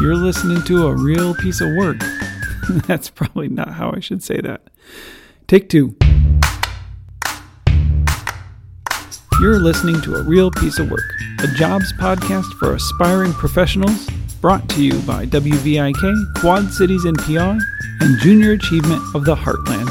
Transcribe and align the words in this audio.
You're 0.00 0.16
listening 0.16 0.62
to 0.64 0.86
a 0.88 0.94
real 0.94 1.34
piece 1.36 1.60
of 1.60 1.74
work. 1.76 1.98
That's 2.86 3.08
probably 3.08 3.48
not 3.48 3.74
how 3.74 3.92
I 3.94 4.00
should 4.00 4.22
say 4.22 4.40
that. 4.40 4.62
Take 5.46 5.68
two. 5.68 5.94
You're 9.40 9.58
listening 9.60 10.00
to 10.02 10.16
a 10.16 10.22
real 10.22 10.50
piece 10.50 10.78
of 10.78 10.90
work, 10.90 11.04
a 11.42 11.46
jobs 11.48 11.92
podcast 11.92 12.52
for 12.58 12.74
aspiring 12.74 13.32
professionals, 13.34 14.08
brought 14.40 14.68
to 14.70 14.82
you 14.82 14.98
by 15.02 15.26
WVIK, 15.26 16.34
Quad 16.40 16.70
Cities 16.72 17.04
NPR, 17.04 17.60
and 18.00 18.20
Junior 18.20 18.52
Achievement 18.52 19.02
of 19.14 19.24
the 19.24 19.34
Heartland. 19.36 19.88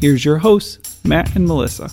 Here's 0.00 0.24
your 0.24 0.38
hosts, 0.38 1.04
Matt 1.04 1.34
and 1.36 1.46
Melissa. 1.46 1.90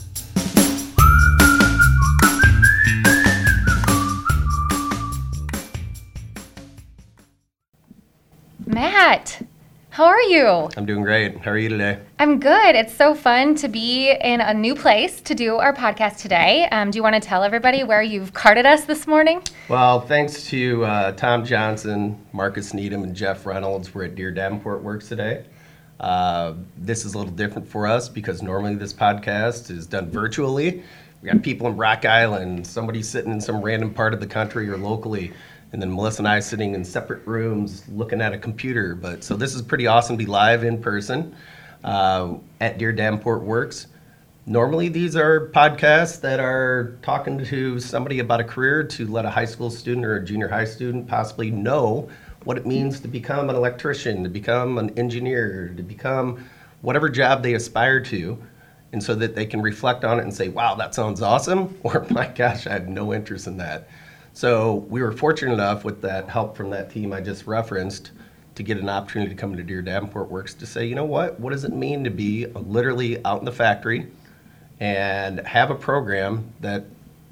How 9.95 10.07
are 10.07 10.21
you? 10.23 10.69
I'm 10.75 10.85
doing 10.85 11.03
great. 11.03 11.37
How 11.37 11.51
are 11.51 11.57
you 11.57 11.69
today? 11.69 11.99
I'm 12.19 12.37
good. 12.41 12.75
It's 12.75 12.93
so 12.93 13.15
fun 13.15 13.55
to 13.55 13.69
be 13.69 14.11
in 14.11 14.41
a 14.41 14.53
new 14.53 14.75
place 14.75 15.21
to 15.21 15.33
do 15.33 15.55
our 15.55 15.73
podcast 15.73 16.17
today. 16.17 16.67
Um, 16.69 16.91
do 16.91 16.97
you 16.97 17.01
want 17.01 17.15
to 17.15 17.21
tell 17.21 17.43
everybody 17.43 17.85
where 17.85 18.01
you've 18.01 18.33
carted 18.33 18.65
us 18.65 18.83
this 18.83 19.07
morning? 19.07 19.41
Well, 19.69 20.01
thanks 20.01 20.47
to 20.47 20.83
uh, 20.83 21.11
Tom 21.13 21.45
Johnson, 21.45 22.19
Marcus 22.33 22.73
Needham, 22.73 23.03
and 23.03 23.15
Jeff 23.15 23.45
Reynolds, 23.45 23.95
we're 23.95 24.03
at 24.03 24.15
Deere 24.15 24.31
Davenport 24.31 24.83
Works 24.83 25.07
today. 25.07 25.45
Uh, 26.01 26.55
this 26.75 27.05
is 27.05 27.13
a 27.13 27.17
little 27.17 27.31
different 27.31 27.65
for 27.65 27.87
us 27.87 28.09
because 28.09 28.41
normally 28.41 28.75
this 28.75 28.91
podcast 28.91 29.71
is 29.71 29.87
done 29.87 30.11
virtually. 30.11 30.83
We 31.21 31.29
got 31.29 31.41
people 31.41 31.67
in 31.67 31.77
Rock 31.77 32.03
Island, 32.03 32.67
somebody 32.67 33.01
sitting 33.01 33.31
in 33.31 33.39
some 33.39 33.61
random 33.61 33.93
part 33.93 34.13
of 34.13 34.19
the 34.19 34.27
country 34.27 34.69
or 34.69 34.77
locally, 34.77 35.31
and 35.75 35.81
then 35.81 35.93
Melissa 35.93 36.21
and 36.21 36.27
I 36.29 36.39
sitting 36.39 36.73
in 36.73 36.85
separate 36.85 37.27
rooms 37.27 37.83
looking 37.89 38.21
at 38.21 38.31
a 38.31 38.37
computer. 38.37 38.95
But 38.95 39.25
so 39.25 39.35
this 39.35 39.53
is 39.53 39.61
pretty 39.61 39.87
awesome 39.87 40.17
to 40.17 40.23
be 40.23 40.25
live 40.25 40.63
in 40.63 40.81
person 40.81 41.35
uh, 41.83 42.35
at 42.61 42.77
Deere 42.77 42.93
Davenport 42.93 43.43
Works. 43.43 43.87
Normally, 44.45 44.87
these 44.87 45.17
are 45.17 45.49
podcasts 45.49 46.21
that 46.21 46.39
are 46.39 46.97
talking 47.01 47.43
to 47.43 47.77
somebody 47.81 48.19
about 48.19 48.39
a 48.39 48.45
career 48.45 48.85
to 48.85 49.05
let 49.07 49.25
a 49.25 49.29
high 49.29 49.43
school 49.43 49.69
student 49.69 50.05
or 50.05 50.15
a 50.15 50.23
junior 50.23 50.47
high 50.47 50.63
student 50.63 51.09
possibly 51.09 51.51
know 51.51 52.07
what 52.45 52.55
it 52.57 52.65
means 52.65 53.01
to 53.01 53.09
become 53.09 53.49
an 53.49 53.57
electrician, 53.57 54.23
to 54.23 54.29
become 54.29 54.77
an 54.77 54.97
engineer, 54.97 55.73
to 55.75 55.83
become 55.83 56.41
whatever 56.83 57.09
job 57.09 57.43
they 57.43 57.55
aspire 57.55 57.99
to, 57.99 58.41
and 58.93 59.03
so 59.03 59.13
that 59.13 59.35
they 59.35 59.45
can 59.45 59.61
reflect 59.61 60.05
on 60.05 60.19
it 60.19 60.21
and 60.21 60.33
say, 60.33 60.47
wow, 60.47 60.73
that 60.75 60.95
sounds 60.95 61.21
awesome, 61.21 61.77
or 61.83 62.07
my 62.11 62.27
gosh, 62.27 62.65
I 62.65 62.71
have 62.71 62.87
no 62.87 63.13
interest 63.13 63.45
in 63.45 63.57
that. 63.57 63.89
So 64.35 64.85
we 64.89 65.01
were 65.01 65.13
fortunate 65.13 65.53
enough 65.53 65.85
with 65.85 66.01
that 66.01 66.27
help 66.27 66.57
from 66.57 66.69
that 66.71 66.91
team 66.91 67.13
I 67.13 67.21
just 67.21 67.47
referenced 67.47 68.11
to 68.55 68.63
get 68.63 68.77
an 68.77 68.89
opportunity 68.89 69.33
to 69.33 69.35
come 69.39 69.55
to 69.55 69.63
Deere 69.63 69.81
Davenport 69.81 70.29
Works 70.29 70.53
to 70.55 70.65
say, 70.65 70.85
you 70.85 70.93
know 70.93 71.05
what, 71.05 71.39
what 71.39 71.51
does 71.51 71.63
it 71.63 71.71
mean 71.71 72.03
to 72.03 72.09
be 72.09 72.45
literally 72.47 73.23
out 73.23 73.39
in 73.39 73.45
the 73.45 73.51
factory 73.53 74.07
and 74.81 75.39
have 75.47 75.71
a 75.71 75.75
program 75.75 76.53
that 76.59 76.83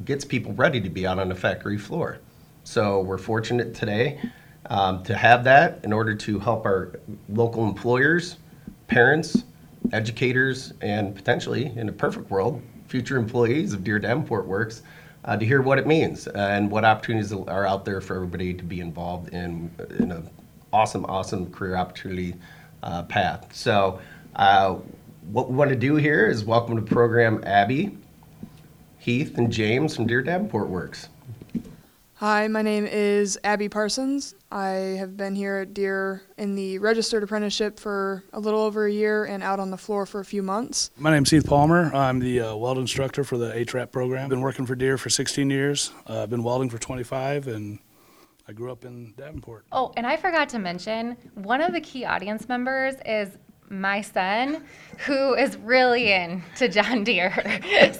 gets 0.06 0.24
people 0.24 0.54
ready 0.54 0.80
to 0.80 0.90
be 0.90 1.06
out 1.06 1.20
on 1.20 1.28
the 1.28 1.36
factory 1.36 1.78
floor? 1.78 2.20
So 2.64 3.02
we're 3.02 3.18
fortunate 3.18 3.76
today 3.76 4.22
um, 4.68 5.04
to 5.04 5.14
have 5.14 5.44
that 5.44 5.84
in 5.84 5.92
order 5.92 6.16
to 6.16 6.40
help 6.40 6.66
our 6.66 7.02
local 7.28 7.68
employers, 7.68 8.38
parents, 8.88 9.44
educators, 9.92 10.72
and 10.80 11.14
potentially, 11.14 11.66
in 11.76 11.90
a 11.90 11.92
perfect 11.92 12.32
world, 12.32 12.62
future 12.88 13.18
employees 13.18 13.74
of 13.74 13.84
Deere 13.84 14.00
Davenport 14.00 14.48
Works 14.48 14.84
uh, 15.26 15.38
to 15.38 15.46
hear 15.46 15.62
what 15.62 15.80
it 15.80 15.88
means 15.88 16.28
and 16.28 16.70
what 16.70 16.84
opportunities 16.84 17.32
are 17.32 17.66
out 17.66 17.86
there 17.86 18.02
for 18.02 18.16
everybody 18.16 18.54
to 18.54 18.64
be 18.64 18.80
involved 18.80 19.30
in 19.34 19.72
in 20.00 20.12
an 20.12 20.30
awesome, 20.72 21.06
awesome 21.06 21.52
career 21.52 21.76
opportunity 21.76 22.36
uh, 22.82 23.04
path. 23.04 23.48
So, 23.56 24.00
uh, 24.36 24.78
what 25.32 25.50
we 25.50 25.56
want 25.56 25.70
to 25.70 25.76
do 25.76 25.96
here 25.96 26.28
is 26.28 26.44
welcome 26.44 26.76
to 26.76 26.82
program 26.82 27.42
Abby, 27.46 27.98
Heath, 28.98 29.38
and 29.38 29.52
James 29.52 29.96
from 29.96 30.08
Deere 30.08 30.22
Davenport 30.22 30.68
Works. 30.68 31.08
Hi, 32.16 32.48
my 32.48 32.62
name 32.62 32.86
is 32.86 33.40
Abby 33.44 33.70
Parsons. 33.70 34.36
I 34.54 34.98
have 35.00 35.18
been 35.18 35.34
here 35.34 35.58
at 35.58 35.74
Deere 35.74 36.22
in 36.38 36.54
the 36.54 36.78
registered 36.78 37.24
apprenticeship 37.24 37.80
for 37.80 38.24
a 38.34 38.40
little 38.40 38.60
over 38.60 38.86
a 38.86 38.92
year 38.92 39.26
and 39.26 39.42
out 39.42 39.60
on 39.60 39.72
the 39.72 39.80
floor 39.80 40.06
for 40.06 40.20
a 40.20 40.26
few 40.26 40.44
months. 40.44 40.92
My 40.96 41.10
name's 41.10 41.32
Heath 41.32 41.48
Palmer. 41.48 41.92
I'm 41.92 42.20
the 42.20 42.40
uh, 42.40 42.56
weld 42.56 42.78
instructor 42.78 43.24
for 43.24 43.36
the 43.40 43.52
HRAP 43.52 43.92
program. 43.92 44.26
I've 44.26 44.30
been 44.30 44.42
working 44.42 44.68
for 44.68 44.76
Deere 44.76 45.00
for 45.00 45.10
16 45.10 45.50
years. 45.50 45.92
Uh, 46.08 46.22
I've 46.22 46.30
been 46.30 46.44
welding 46.44 46.70
for 46.70 46.78
25, 46.78 47.48
and 47.48 47.80
I 48.48 48.54
grew 48.54 48.72
up 48.72 48.86
in 48.86 49.16
Davenport. 49.18 49.66
Oh, 49.72 49.92
and 49.98 50.06
I 50.06 50.18
forgot 50.18 50.50
to 50.50 50.60
mention 50.60 51.18
one 51.34 51.60
of 51.60 51.74
the 51.74 51.82
key 51.82 52.06
audience 52.06 52.48
members 52.48 52.94
is 53.08 53.36
my 53.70 54.02
son 54.02 54.64
who 55.06 55.34
is 55.34 55.58
really 55.58 56.12
into 56.12 56.68
John 56.68 57.04
Deere. 57.04 57.34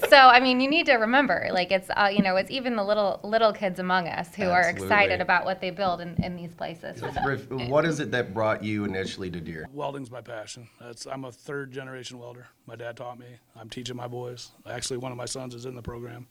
so 0.08 0.16
I 0.16 0.40
mean, 0.40 0.60
you 0.60 0.68
need 0.68 0.86
to 0.86 0.94
remember, 0.94 1.48
like 1.52 1.72
it's 1.72 1.90
uh, 1.90 2.10
you 2.12 2.22
know, 2.22 2.36
it's 2.36 2.50
even 2.50 2.76
the 2.76 2.84
little 2.84 3.20
little 3.22 3.52
kids 3.52 3.78
among 3.78 4.08
us 4.08 4.34
who 4.34 4.44
are 4.44 4.68
excited 4.68 5.20
about 5.20 5.44
what 5.44 5.60
they 5.60 5.70
build 5.70 6.00
in, 6.00 6.14
in 6.22 6.36
these 6.36 6.54
places. 6.54 7.02
Riff, 7.24 7.50
what 7.50 7.84
is 7.84 8.00
it 8.00 8.10
that 8.12 8.32
brought 8.32 8.62
you 8.62 8.84
initially 8.84 9.30
to 9.30 9.40
Deere? 9.40 9.68
Welding's 9.72 10.10
my 10.10 10.20
passion. 10.20 10.68
That's, 10.80 11.06
I'm 11.06 11.24
a 11.24 11.32
third 11.32 11.72
generation 11.72 12.18
welder. 12.18 12.46
My 12.66 12.76
dad 12.76 12.96
taught 12.96 13.18
me. 13.18 13.26
I'm 13.56 13.68
teaching 13.68 13.96
my 13.96 14.08
boys. 14.08 14.50
Actually, 14.68 14.98
one 14.98 15.12
of 15.12 15.18
my 15.18 15.26
sons 15.26 15.54
is 15.54 15.66
in 15.66 15.74
the 15.74 15.82
program, 15.82 16.26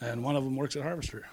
and 0.00 0.22
one 0.22 0.36
of 0.36 0.44
them 0.44 0.56
works 0.56 0.76
at 0.76 0.82
Harvester. 0.82 1.26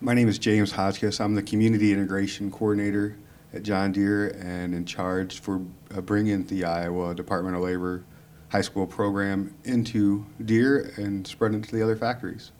My 0.00 0.14
name 0.14 0.28
is 0.28 0.38
James 0.38 0.72
Hotchkiss. 0.72 1.20
I'm 1.20 1.34
the 1.34 1.42
Community 1.42 1.92
Integration 1.92 2.50
Coordinator 2.50 3.16
at 3.52 3.62
John 3.62 3.92
Deere 3.92 4.28
and 4.40 4.74
in 4.74 4.84
charge 4.84 5.40
for 5.40 5.62
uh, 5.94 6.00
bringing 6.00 6.44
the 6.46 6.64
Iowa 6.64 7.14
Department 7.14 7.56
of 7.56 7.62
Labor 7.62 8.04
high 8.50 8.60
school 8.62 8.86
program 8.86 9.54
into 9.64 10.24
Deere 10.44 10.92
and 10.96 11.26
spreading 11.26 11.60
it 11.62 11.68
to 11.68 11.76
the 11.76 11.82
other 11.82 11.96
factories. 11.96 12.52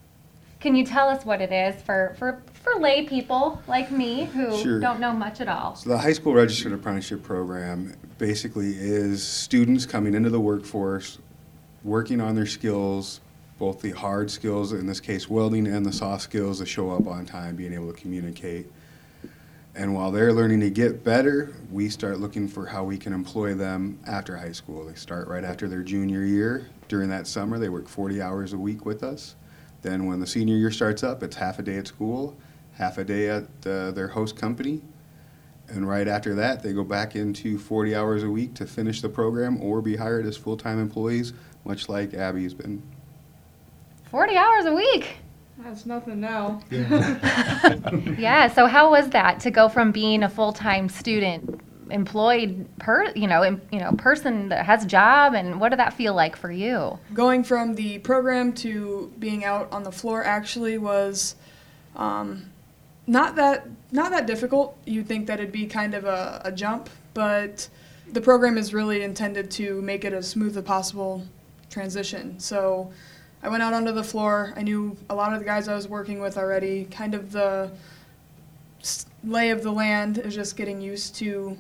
Can 0.61 0.75
you 0.75 0.85
tell 0.85 1.09
us 1.09 1.25
what 1.25 1.41
it 1.41 1.53
is 1.53 1.81
for 1.83 2.15
for 2.19 2.43
for 2.53 2.81
lay 2.81 3.07
people 3.07 3.63
like 3.69 3.93
me 3.93 4.25
who 4.25 4.59
Sure. 4.59 4.81
don't 4.81 4.99
know 4.99 5.13
much 5.13 5.41
at 5.41 5.49
all? 5.49 5.77
So 5.77 5.91
the 5.91 5.99
high 5.99 6.13
school 6.13 6.35
registered 6.35 6.73
apprenticeship 6.73 7.23
program 7.23 7.95
basically 8.19 8.73
is 8.77 9.23
students 9.23 9.87
coming 9.87 10.15
into 10.15 10.31
the 10.31 10.41
workforce, 10.41 11.19
working 11.85 12.21
on 12.21 12.35
their 12.35 12.47
skills, 12.47 13.21
both 13.59 13.81
the 13.81 13.93
hard 13.93 14.31
skills, 14.33 14.73
in 14.73 14.87
this 14.87 14.99
case 15.01 15.31
welding, 15.31 15.67
and 15.69 15.87
the 15.87 15.93
soft 15.93 16.25
skills 16.25 16.59
to 16.59 16.67
show 16.67 16.91
up 16.91 17.07
on 17.07 17.25
time, 17.25 17.55
being 17.55 17.73
able 17.73 17.93
to 17.93 17.99
communicate. 18.01 18.67
And 19.79 19.95
while 19.95 20.11
they're 20.11 20.33
learning 20.33 20.59
to 20.63 20.71
get 20.71 21.05
better, 21.05 21.55
we 21.71 21.89
start 21.89 22.19
looking 22.19 22.49
for 22.49 22.67
how 22.67 22.83
we 22.83 22.99
can 22.99 23.13
employ 23.13 23.55
them 23.55 24.01
after 24.09 24.37
high 24.37 24.51
school. 24.51 24.85
They 24.85 24.97
start 24.97 25.29
right 25.29 25.45
after 25.45 25.69
their 25.69 25.85
junior 25.85 26.25
year. 26.25 26.69
During 26.89 27.09
that 27.11 27.29
summer, 27.29 27.61
they 27.61 27.69
work 27.69 27.87
40 27.87 28.21
hours 28.21 28.53
a 28.55 28.59
week 28.59 28.85
with 28.85 29.05
us. 29.05 29.37
Then, 29.83 30.07
when 30.07 30.19
the 30.19 30.27
senior 30.27 30.57
year 30.57 30.73
starts 30.73 31.05
up, 31.05 31.23
it's 31.23 31.37
half 31.37 31.61
a 31.61 31.63
day 31.63 31.77
at 31.77 31.87
school, 31.87 32.37
half 32.73 32.99
a 32.99 33.05
day 33.05 33.29
at 33.29 33.45
uh, 33.65 33.93
their 33.93 34.09
host 34.09 34.37
company. 34.37 34.83
And 35.69 35.89
right 35.89 36.09
after 36.09 36.35
that, 36.35 36.61
they 36.61 36.73
go 36.73 36.83
back 36.83 37.15
into 37.15 37.57
40 37.57 37.95
hours 37.95 38.25
a 38.25 38.31
week 38.31 38.55
to 38.55 38.67
finish 38.67 39.01
the 39.01 39.09
program 39.09 39.63
or 39.63 39.81
be 39.81 39.95
hired 39.95 40.27
as 40.27 40.37
full 40.37 40.57
time 40.57 40.81
employees, 40.81 41.35
much 41.65 41.89
like 41.89 42.15
Abby's 42.15 42.53
been. 42.53 42.83
Forty 44.11 44.37
hours 44.37 44.65
a 44.65 44.75
week. 44.75 45.19
That's 45.59 45.87
nothing 45.87 46.21
now. 46.21 46.63
Yeah. 48.19 48.49
So 48.49 48.67
how 48.67 48.91
was 48.91 49.11
that 49.11 49.41
to 49.41 49.51
go 49.51 49.69
from 49.69 49.93
being 49.93 50.23
a 50.23 50.29
full 50.29 50.53
time 50.53 50.89
student, 50.89 51.61
employed 51.91 52.67
per 52.79 53.11
you 53.15 53.27
know 53.27 53.43
em, 53.43 53.61
you 53.73 53.81
know 53.81 53.93
person 53.93 54.49
that 54.49 54.65
has 54.67 54.85
a 54.85 54.87
job, 54.87 55.35
and 55.35 55.61
what 55.61 55.71
did 55.71 55.79
that 55.79 55.95
feel 55.95 56.15
like 56.15 56.37
for 56.37 56.51
you? 56.51 56.99
Going 57.15 57.45
from 57.45 57.75
the 57.75 57.99
program 58.01 58.53
to 58.55 59.13
being 59.19 59.45
out 59.45 59.71
on 59.73 59.83
the 59.83 59.93
floor 59.93 60.25
actually 60.25 60.79
was 60.79 61.37
um, 61.97 62.51
not 63.07 63.37
that 63.37 63.69
not 63.93 64.11
that 64.11 64.27
difficult. 64.27 64.77
You'd 64.85 65.07
think 65.07 65.27
that 65.27 65.41
it'd 65.41 65.53
be 65.53 65.67
kind 65.67 65.95
of 65.95 66.05
a, 66.05 66.41
a 66.45 66.53
jump, 66.53 66.91
but 67.15 67.69
the 68.13 68.21
program 68.21 68.59
is 68.59 68.73
really 68.73 69.03
intended 69.03 69.51
to 69.53 69.81
make 69.83 70.05
it 70.05 70.13
as 70.13 70.29
smooth 70.29 70.57
as 70.57 70.65
possible 70.65 71.25
transition. 71.71 72.39
So 72.39 72.91
I 73.43 73.49
went 73.49 73.63
out 73.63 73.73
onto 73.73 73.93
the 73.93 74.05
floor. 74.05 74.53
I 74.57 74.63
knew 74.63 74.97
a 75.09 75.15
lot 75.15 75.33
of 75.33 75.39
the 75.39 75.45
guys 75.45 75.69
I 75.69 75.75
was 75.75 75.89
working 75.89 76.21
with 76.21 76.37
already. 76.37 76.87
Kind 76.87 77.15
of 77.15 77.33
the 77.33 77.71
lay 79.25 79.51
of 79.51 79.63
the 79.63 79.73
land 79.73 80.19
is 80.19 80.35
just 80.35 80.57
getting 80.57 80.81
used 80.81 81.15
to 81.17 81.57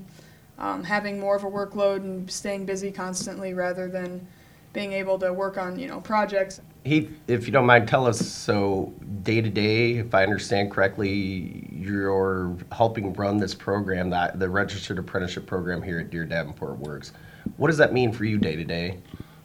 um, 0.58 0.82
having 0.82 1.20
more 1.20 1.36
of 1.36 1.44
a 1.44 1.50
workload 1.50 1.98
and 1.98 2.30
staying 2.30 2.66
busy 2.66 2.90
constantly 2.90 3.54
rather 3.54 3.88
than 3.88 4.26
being 4.72 4.92
able 4.92 5.18
to 5.18 5.32
work 5.32 5.56
on 5.56 5.78
you 5.78 5.88
know 5.88 6.00
projects. 6.00 6.60
Heath, 6.84 7.10
if 7.26 7.46
you 7.46 7.52
don't 7.52 7.66
mind, 7.66 7.88
tell 7.88 8.06
us 8.06 8.18
so 8.18 8.92
day 9.22 9.40
to 9.40 9.50
day, 9.50 9.94
if 9.98 10.14
I 10.14 10.22
understand 10.22 10.70
correctly, 10.70 11.68
you're 11.72 12.56
helping 12.72 13.12
run 13.12 13.38
this 13.38 13.54
program, 13.54 14.10
that 14.10 14.38
the 14.38 14.48
registered 14.48 14.98
apprenticeship 14.98 15.46
program 15.46 15.82
here 15.82 15.98
at 15.98 16.10
Deere 16.10 16.24
Davenport 16.24 16.78
Works. 16.78 17.12
What 17.56 17.68
does 17.68 17.78
that 17.78 17.92
mean 17.92 18.12
for 18.12 18.24
you 18.24 18.38
day 18.38 18.56
to 18.56 18.64
day? 18.64 18.98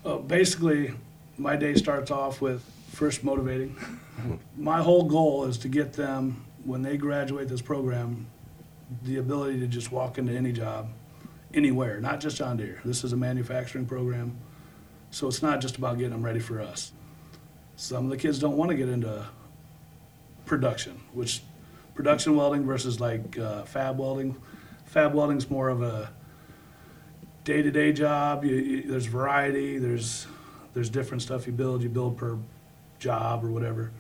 Uh, 0.06 0.18
basically, 0.18 0.94
my 1.38 1.56
day 1.56 1.76
starts 1.76 2.12
off 2.12 2.42
with 2.42 2.64
first 2.92 3.24
motivating. 3.24 3.76
My 4.56 4.82
whole 4.82 5.04
goal 5.04 5.46
is 5.46 5.58
to 5.60 5.68
get 5.68 5.94
them 5.94 6.46
when 6.64 6.82
they 6.82 6.98
graduate 6.98 7.48
this 7.48 7.62
program, 7.62 8.28
the 9.04 9.18
ability 9.18 9.60
to 9.60 9.68
just 9.68 9.92
walk 9.92 10.18
into 10.18 10.32
any 10.34 10.52
job, 10.52 10.90
anywhere, 11.54 12.00
not 12.00 12.20
just 12.20 12.38
John 12.38 12.58
Deere. 12.58 12.80
This 12.86 13.04
is 13.04 13.14
a 13.14 13.18
manufacturing 13.18 13.86
program, 13.86 14.38
so 15.12 15.28
it's 15.28 15.42
not 15.42 15.60
just 15.60 15.78
about 15.78 15.98
getting 15.98 16.12
them 16.12 16.24
ready 16.24 16.40
for 16.40 16.62
us. 16.62 16.94
Some 17.76 18.06
of 18.06 18.12
the 18.12 18.18
kids 18.18 18.38
don't 18.38 18.56
want 18.56 18.70
to 18.70 18.78
get 18.78 18.88
into 18.88 19.26
production, 20.46 21.02
which 21.14 21.42
production 21.96 22.36
welding 22.36 22.66
versus 22.66 23.00
like 23.00 23.38
uh, 23.38 23.64
fab 23.64 23.98
welding. 23.98 24.36
Fab 24.86 25.14
welding's 25.16 25.50
more 25.50 25.70
of 25.70 25.82
a 25.82 26.12
day-to-day 27.44 27.94
job. 27.94 28.46
You, 28.46 28.56
you, 28.56 28.82
there's 28.84 29.08
variety. 29.08 29.80
There's 29.80 30.28
there's 30.74 30.90
different 30.90 31.22
stuff 31.22 31.46
you 31.48 31.54
build. 31.54 31.82
You 31.84 31.90
build 31.90 32.18
per 32.18 32.38
job 33.00 33.44
or 33.44 33.52
whatever. 33.52 33.92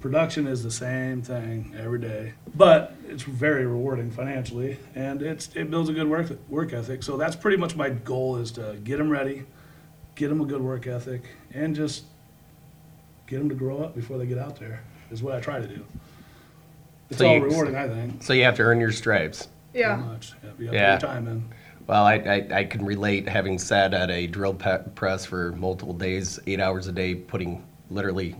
Production 0.00 0.46
is 0.46 0.62
the 0.62 0.70
same 0.70 1.20
thing 1.22 1.74
every 1.78 1.98
day, 2.00 2.32
but 2.54 2.94
it's 3.08 3.22
very 3.22 3.66
rewarding 3.66 4.10
financially, 4.10 4.78
and 4.94 5.20
it's 5.22 5.50
it 5.54 5.70
builds 5.70 5.90
a 5.90 5.92
good 5.92 6.08
work 6.08 6.30
work 6.48 6.72
ethic. 6.72 7.02
So 7.02 7.16
that's 7.18 7.36
pretty 7.36 7.58
much 7.58 7.76
my 7.76 7.90
goal 7.90 8.38
is 8.38 8.50
to 8.52 8.78
get 8.84 8.96
them 8.98 9.10
ready, 9.10 9.44
get 10.14 10.28
them 10.28 10.40
a 10.40 10.46
good 10.46 10.62
work 10.62 10.86
ethic, 10.86 11.22
and 11.52 11.76
just 11.76 12.04
get 13.26 13.38
them 13.38 13.50
to 13.50 13.54
grow 13.54 13.82
up 13.82 13.94
before 13.94 14.16
they 14.16 14.26
get 14.26 14.38
out 14.38 14.58
there. 14.58 14.82
Is 15.10 15.22
what 15.22 15.34
I 15.34 15.40
try 15.40 15.60
to 15.60 15.68
do. 15.68 15.84
It's 17.10 17.18
So 17.18 17.26
all 17.28 17.34
you- 17.36 17.44
rewarding, 17.44 17.76
I 17.76 17.86
think. 17.86 18.22
So 18.22 18.32
you 18.32 18.44
have 18.44 18.56
to 18.56 18.62
earn 18.62 18.80
your 18.80 18.92
stripes. 18.92 19.48
Yeah. 19.74 19.96
Pretty 19.96 20.08
much. 20.08 20.32
Yeah, 20.42 20.50
you 20.58 20.64
have 20.66 20.74
Yeah. 20.74 20.96
to 20.96 21.06
put 21.06 21.12
time 21.12 21.28
in. 21.28 21.44
Well, 21.86 22.04
I, 22.04 22.14
I, 22.14 22.48
I 22.58 22.64
can 22.64 22.84
relate 22.84 23.28
having 23.28 23.58
sat 23.58 23.92
at 23.92 24.10
a 24.10 24.26
drill 24.26 24.54
pe- 24.54 24.84
press 24.94 25.24
for 25.24 25.52
multiple 25.52 25.94
days, 25.94 26.38
eight 26.46 26.60
hours 26.60 26.86
a 26.86 26.92
day, 26.92 27.14
putting 27.14 27.64
literally 27.90 28.36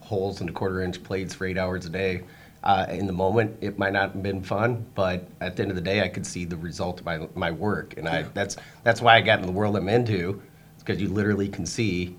holes 0.00 0.40
into 0.40 0.52
quarter 0.52 0.80
inch 0.80 1.02
plates 1.02 1.34
for 1.34 1.46
eight 1.46 1.58
hours 1.58 1.86
a 1.86 1.90
day. 1.90 2.22
Uh, 2.62 2.86
in 2.88 3.06
the 3.06 3.12
moment, 3.12 3.54
it 3.60 3.78
might 3.78 3.92
not 3.92 4.12
have 4.12 4.22
been 4.22 4.42
fun, 4.42 4.86
but 4.94 5.28
at 5.40 5.56
the 5.56 5.62
end 5.62 5.70
of 5.70 5.76
the 5.76 5.82
day, 5.82 6.02
I 6.02 6.08
could 6.08 6.24
see 6.24 6.46
the 6.46 6.56
result 6.56 7.00
of 7.00 7.06
my, 7.06 7.28
my 7.34 7.50
work. 7.50 7.98
And 7.98 8.08
I, 8.08 8.22
that's, 8.22 8.56
that's 8.84 9.02
why 9.02 9.16
I 9.16 9.20
got 9.20 9.40
in 9.40 9.46
the 9.46 9.52
world 9.52 9.76
I'm 9.76 9.88
into, 9.88 10.40
because 10.78 11.00
you 11.00 11.08
literally 11.08 11.48
can 11.48 11.66
see 11.66 12.16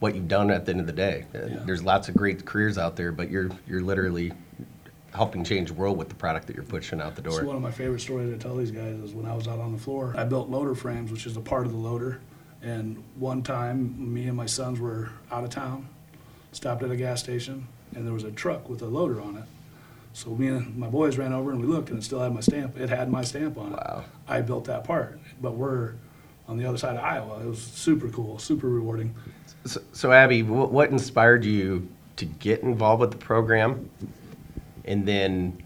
what 0.00 0.14
you've 0.14 0.28
done 0.28 0.50
at 0.50 0.66
the 0.66 0.72
end 0.72 0.80
of 0.80 0.86
the 0.86 0.92
day. 0.92 1.24
Yeah. 1.32 1.60
There's 1.64 1.82
lots 1.82 2.08
of 2.08 2.16
great 2.16 2.44
careers 2.44 2.76
out 2.76 2.96
there, 2.96 3.12
but 3.12 3.30
you're, 3.30 3.50
you're 3.66 3.82
literally 3.82 4.32
helping 5.14 5.42
change 5.44 5.68
the 5.68 5.74
world 5.74 5.96
with 5.96 6.08
the 6.08 6.14
product 6.14 6.46
that 6.46 6.54
you're 6.56 6.64
pushing 6.64 7.00
out 7.00 7.16
the 7.16 7.22
So 7.30 7.38
door. 7.38 7.46
one 7.46 7.56
of 7.56 7.62
my 7.62 7.70
favorite 7.70 8.00
stories 8.00 8.32
I 8.32 8.36
tell 8.36 8.56
these 8.56 8.70
guys 8.70 8.94
is 8.96 9.12
when 9.14 9.26
I 9.26 9.34
was 9.34 9.48
out 9.48 9.58
on 9.58 9.72
the 9.72 9.78
floor, 9.78 10.14
I 10.16 10.24
built 10.24 10.48
loader 10.48 10.74
frames, 10.74 11.10
which 11.10 11.26
is 11.26 11.36
a 11.36 11.40
part 11.40 11.66
of 11.66 11.72
the 11.72 11.78
loader. 11.78 12.20
And 12.62 13.02
one 13.16 13.42
time, 13.42 14.12
me 14.12 14.26
and 14.26 14.36
my 14.36 14.46
sons 14.46 14.80
were 14.80 15.10
out 15.30 15.44
of 15.44 15.50
town, 15.50 15.88
stopped 16.52 16.82
at 16.82 16.90
a 16.90 16.96
gas 16.96 17.20
station, 17.22 17.66
and 17.94 18.04
there 18.06 18.12
was 18.12 18.24
a 18.24 18.32
truck 18.32 18.68
with 18.68 18.82
a 18.82 18.86
loader 18.86 19.20
on 19.20 19.36
it. 19.36 19.44
So 20.12 20.30
me 20.30 20.48
and 20.48 20.76
my 20.76 20.88
boys 20.88 21.16
ran 21.16 21.32
over 21.32 21.52
and 21.52 21.60
we 21.60 21.66
looked, 21.66 21.90
and 21.90 21.98
it 21.98 22.02
still 22.02 22.20
had 22.20 22.34
my 22.34 22.40
stamp. 22.40 22.78
It 22.78 22.88
had 22.88 23.10
my 23.10 23.22
stamp 23.22 23.56
on 23.56 23.72
it. 23.72 23.76
Wow. 23.76 24.04
I 24.26 24.40
built 24.40 24.64
that 24.64 24.84
part, 24.84 25.20
but 25.40 25.52
we're 25.52 25.94
on 26.48 26.56
the 26.56 26.66
other 26.66 26.78
side 26.78 26.96
of 26.96 27.04
Iowa. 27.04 27.40
It 27.40 27.46
was 27.46 27.62
super 27.62 28.08
cool, 28.08 28.38
super 28.38 28.68
rewarding. 28.68 29.14
So, 29.64 29.80
so 29.92 30.12
Abby, 30.12 30.42
what, 30.42 30.72
what 30.72 30.90
inspired 30.90 31.44
you 31.44 31.86
to 32.16 32.24
get 32.24 32.62
involved 32.62 33.00
with 33.00 33.12
the 33.12 33.16
program? 33.18 33.88
And 34.88 35.06
then 35.06 35.62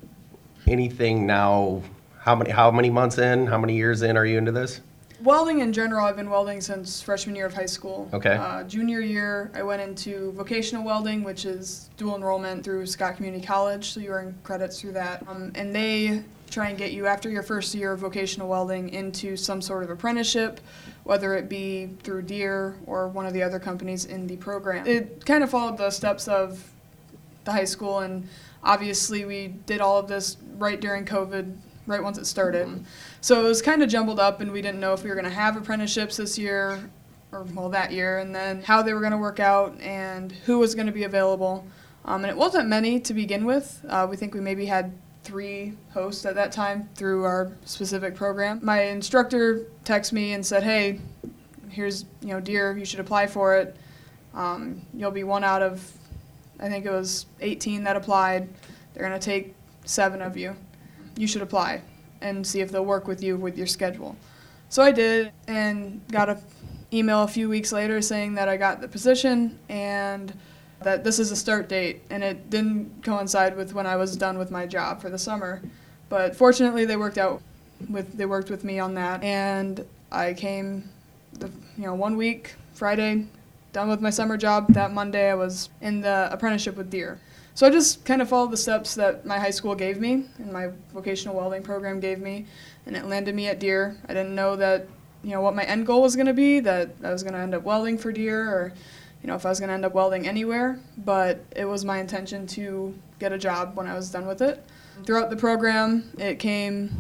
anything 0.67 1.27
now, 1.27 1.81
how 2.19 2.35
many, 2.35 2.51
how 2.51 2.73
many 2.73 2.91
months 2.91 3.19
in, 3.19 3.47
how 3.47 3.57
many 3.57 3.77
years 3.77 4.03
in 4.03 4.17
are 4.17 4.27
you 4.27 4.37
into 4.37 4.51
this? 4.51 4.81
Welding 5.23 5.61
in 5.61 5.73
general, 5.73 6.05
I've 6.05 6.17
been 6.17 6.29
welding 6.29 6.61
since 6.61 7.01
freshman 7.01 7.37
year 7.37 7.47
of 7.47 7.55
high 7.55 7.67
school. 7.67 8.11
Okay. 8.13 8.35
Uh, 8.35 8.65
junior 8.65 8.99
year, 8.99 9.53
I 9.55 9.63
went 9.63 9.81
into 9.81 10.33
vocational 10.33 10.83
welding, 10.83 11.23
which 11.23 11.45
is 11.45 11.89
dual 11.97 12.17
enrollment 12.17 12.65
through 12.65 12.85
Scott 12.87 13.15
Community 13.15 13.47
College, 13.47 13.93
so 13.93 14.01
you 14.01 14.11
earn 14.11 14.37
credits 14.43 14.81
through 14.81 14.93
that. 14.93 15.23
Um, 15.29 15.53
and 15.55 15.73
they 15.73 16.25
try 16.51 16.71
and 16.71 16.77
get 16.77 16.91
you 16.91 17.07
after 17.07 17.31
your 17.31 17.45
first 17.45 17.73
year 17.77 17.93
of 17.93 18.01
vocational 18.01 18.49
welding 18.49 18.89
into 18.89 19.37
some 19.37 19.63
sort 19.63 19.85
of 19.85 19.91
apprenticeship, 19.91 20.61
whether 21.05 21.37
it 21.37 21.49
be 21.49 21.91
through 22.03 22.23
Deere 22.23 22.77
or 22.87 23.07
one 23.07 23.25
of 23.25 23.33
the 23.33 23.45
other 23.45 23.61
companies 23.61 24.07
in 24.07 24.27
the 24.27 24.37
program. 24.39 24.85
It 24.85 25.25
kind 25.25 25.45
of 25.45 25.51
followed 25.51 25.79
the 25.79 25.91
steps 25.91 26.27
of 26.27 26.69
the 27.45 27.53
high 27.53 27.65
school, 27.65 28.01
and 28.01 28.29
obviously 28.63 29.25
we 29.25 29.49
did 29.67 29.81
all 29.81 29.99
of 29.99 30.09
this 30.09 30.37
right 30.57 30.81
during 30.81 31.05
COVID, 31.05 31.57
right 31.87 32.03
once 32.03 32.19
it 32.19 32.27
started. 32.27 32.85
So 33.21 33.45
it 33.45 33.49
was 33.49 33.63
kind 33.63 33.83
of 33.83 33.89
jumbled 33.89 34.21
up, 34.21 34.41
and 34.41 34.53
we 34.53 34.63
didn't 34.63 34.81
know 34.81 34.93
if 34.93 35.03
we 35.03 35.09
were 35.09 35.17
going 35.17 35.25
to 35.25 35.31
have 35.31 35.57
apprenticeships 35.57 36.17
this 36.17 36.39
year, 36.39 36.91
or 37.33 37.45
well, 37.55 37.69
that 37.71 37.93
year, 37.93 38.19
and 38.19 38.35
then 38.35 38.63
how 38.63 38.83
they 38.83 38.93
were 38.93 39.01
going 39.01 39.13
to 39.13 39.19
work 39.19 39.41
out 39.41 39.81
and 39.81 40.33
who 40.33 40.59
was 40.59 40.75
going 40.75 40.87
to 40.87 40.93
be 40.93 41.05
available. 41.05 41.67
Um, 42.05 42.25
and 42.25 42.31
it 42.31 42.37
wasn't 42.37 42.69
many 42.69 42.99
to 43.01 43.15
begin 43.15 43.45
with. 43.45 43.85
Uh, 43.89 44.07
we 44.09 44.17
think 44.17 44.35
we 44.35 44.41
maybe 44.41 44.67
had 44.67 44.93
three 45.23 45.75
hosts 45.93 46.27
at 46.27 46.35
that 46.35 46.51
time 46.51 46.89
through 46.97 47.25
our 47.25 47.53
specific 47.65 48.17
program. 48.17 48.59
My 48.63 48.83
instructor 48.83 49.67
texted 49.85 50.13
me 50.13 50.33
and 50.33 50.45
said, 50.45 50.65
"Hey, 50.65 51.01
here's 51.69 52.05
you 52.21 52.29
know 52.29 52.41
Deere, 52.41 52.77
you 52.77 52.85
should 52.85 53.01
apply 53.01 53.27
for 53.27 53.57
it. 53.57 53.77
Um, 54.35 54.83
you'll 54.95 55.11
be 55.11 55.25
one 55.25 55.45
out 55.45 55.63
of, 55.63 55.93
I 56.61 56.69
think 56.69 56.87
it 56.87 56.91
was 56.91 57.27
18 57.41 57.85
that 57.85 57.97
applied. 57.97 58.49
They're 58.95 59.07
going 59.07 59.19
to 59.19 59.25
take 59.25 59.55
seven 59.85 60.23
of 60.23 60.37
you. 60.37 60.57
You 61.17 61.27
should 61.27 61.43
apply 61.43 61.83
and 62.21 62.47
see 62.47 62.61
if 62.61 62.71
they'll 62.71 62.85
work 62.85 63.07
with 63.07 63.23
you 63.23 63.37
with 63.37 63.59
your 63.59 63.67
schedule. 63.67 64.17
So 64.69 64.83
I 64.83 64.93
did 64.93 65.33
and 65.49 66.01
got 66.11 66.29
an 66.29 66.39
email 66.93 67.23
a 67.23 67.29
few 67.29 67.49
weeks 67.49 67.73
later 67.73 68.01
saying 68.01 68.35
that 68.35 68.49
I 68.49 68.57
got 68.57 68.81
the 68.81 68.89
position 68.89 69.59
and 69.69 70.33
that 70.81 71.05
this 71.05 71.19
is 71.19 71.31
a 71.31 71.37
start 71.37 71.69
date 71.69 72.03
and 72.11 72.23
it 72.25 72.51
didn't 72.51 73.03
coincide 73.03 73.57
with 73.57 73.75
when 73.75 73.87
I 73.87 73.97
was 73.97 74.17
done 74.17 74.39
with 74.39 74.51
my 74.51 74.67
job 74.67 75.01
for 75.01 75.11
the 75.11 75.19
summer. 75.19 75.63
But 76.09 76.37
fortunately 76.37 76.85
they 76.85 76.97
worked 76.97 77.19
out 77.19 77.43
with 77.91 78.17
they 78.17 78.27
worked 78.27 78.51
with 78.51 78.65
me 78.65 78.79
on 78.79 78.95
that 78.95 79.23
and 79.23 79.85
I 80.11 80.35
came 80.35 80.89
the 81.35 81.51
you 81.77 81.85
know 81.85 81.95
one 81.95 82.17
week 82.17 82.55
Friday 82.75 83.27
done 83.73 83.89
with 83.89 84.01
my 84.01 84.11
summer 84.11 84.37
job 84.37 84.73
that 84.75 84.93
Monday 84.93 85.31
I 85.31 85.35
was 85.35 85.71
in 85.81 86.01
the 86.01 86.29
apprenticeship 86.31 86.77
with 86.77 86.91
Deere. 86.91 87.19
So 87.55 87.67
I 87.67 87.71
just 87.71 88.05
kind 88.05 88.23
of 88.23 88.29
followed 88.29 88.51
the 88.51 88.57
steps 88.57 88.95
that 88.95 89.27
my 89.27 89.39
high 89.39 89.51
school 89.51 89.75
gave 89.75 90.01
me 90.01 90.25
and 90.39 90.53
my 90.53 90.71
vocational 90.93 91.37
welding 91.37 91.63
program 91.63 92.01
gave 92.01 92.19
me, 92.19 92.47
and 92.87 92.97
it 92.97 93.05
landed 93.07 93.35
me 93.35 93.49
at 93.49 93.61
Deere. 93.61 93.97
I 94.09 94.15
didn't 94.15 94.35
know 94.35 94.57
that, 94.57 94.87
you 95.23 95.31
know, 95.31 95.41
what 95.41 95.55
my 95.55 95.65
end 95.65 95.87
goal 95.87 96.03
was 96.03 96.17
going 96.17 96.27
to 96.27 96.35
be, 96.35 96.61
that 96.61 96.91
I 97.03 97.11
was 97.11 97.23
going 97.23 97.35
to 97.35 97.41
end 97.41 97.55
up 97.55 97.63
welding 97.63 97.99
for 97.99 98.11
Deere 98.11 98.49
or, 98.49 98.73
you 99.23 99.27
know, 99.27 99.35
if 99.35 99.45
I 99.45 99.51
was 99.51 99.61
going 99.61 99.69
to 99.69 99.75
end 99.75 99.85
up 99.85 99.95
welding 99.95 100.27
anywhere, 100.27 100.79
but 100.99 101.45
it 101.55 101.67
was 101.67 101.85
my 101.85 101.99
intention 101.99 102.47
to 102.49 102.95
get 103.19 103.33
a 103.33 103.39
job 103.39 103.77
when 103.77 103.87
I 103.87 103.95
was 103.95 104.11
done 104.11 104.27
with 104.27 104.41
it. 104.41 104.65
Throughout 105.05 105.31
the 105.31 105.37
program, 105.37 106.11
it 106.19 106.39
came 106.39 106.91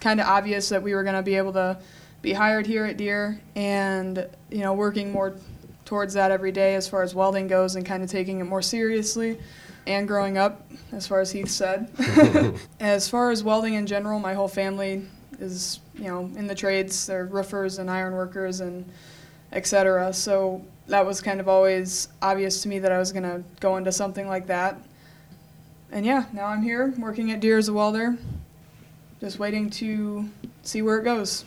kind 0.00 0.20
of 0.20 0.26
obvious 0.26 0.68
that 0.68 0.82
we 0.82 0.94
were 0.94 1.02
going 1.02 1.16
to 1.16 1.22
be 1.22 1.34
able 1.34 1.52
to 1.54 1.78
be 2.22 2.32
hired 2.32 2.66
here 2.66 2.84
at 2.84 2.96
Deere 2.96 3.40
and, 3.54 4.28
you 4.50 4.58
know, 4.58 4.72
working 4.72 5.12
more 5.12 5.34
towards 5.86 6.12
that 6.14 6.30
every 6.30 6.52
day 6.52 6.74
as 6.74 6.86
far 6.86 7.02
as 7.02 7.14
welding 7.14 7.46
goes 7.46 7.76
and 7.76 7.86
kind 7.86 8.02
of 8.02 8.10
taking 8.10 8.40
it 8.40 8.44
more 8.44 8.60
seriously 8.60 9.38
and 9.86 10.06
growing 10.06 10.36
up, 10.36 10.68
as 10.92 11.06
far 11.06 11.20
as 11.20 11.30
Heath 11.30 11.48
said. 11.48 11.90
as 12.80 13.08
far 13.08 13.30
as 13.30 13.42
welding 13.42 13.74
in 13.74 13.86
general, 13.86 14.18
my 14.18 14.34
whole 14.34 14.48
family 14.48 15.06
is, 15.38 15.80
you 15.94 16.08
know, 16.08 16.30
in 16.36 16.46
the 16.46 16.54
trades. 16.54 17.06
They're 17.06 17.26
roofers 17.26 17.78
and 17.78 17.90
iron 17.90 18.14
workers 18.14 18.60
and 18.60 18.84
etc. 19.52 20.12
So 20.12 20.62
that 20.88 21.06
was 21.06 21.20
kind 21.20 21.40
of 21.40 21.48
always 21.48 22.08
obvious 22.20 22.62
to 22.62 22.68
me 22.68 22.78
that 22.80 22.92
I 22.92 22.98
was 22.98 23.12
going 23.12 23.22
to 23.22 23.42
go 23.60 23.76
into 23.76 23.92
something 23.92 24.28
like 24.28 24.48
that. 24.48 24.78
And 25.92 26.04
yeah, 26.04 26.24
now 26.32 26.46
I'm 26.46 26.62
here 26.62 26.92
working 26.98 27.30
at 27.30 27.40
Deere 27.40 27.58
as 27.58 27.68
a 27.68 27.72
welder, 27.72 28.18
just 29.20 29.38
waiting 29.38 29.70
to 29.70 30.28
see 30.62 30.82
where 30.82 30.98
it 30.98 31.04
goes. 31.04 31.44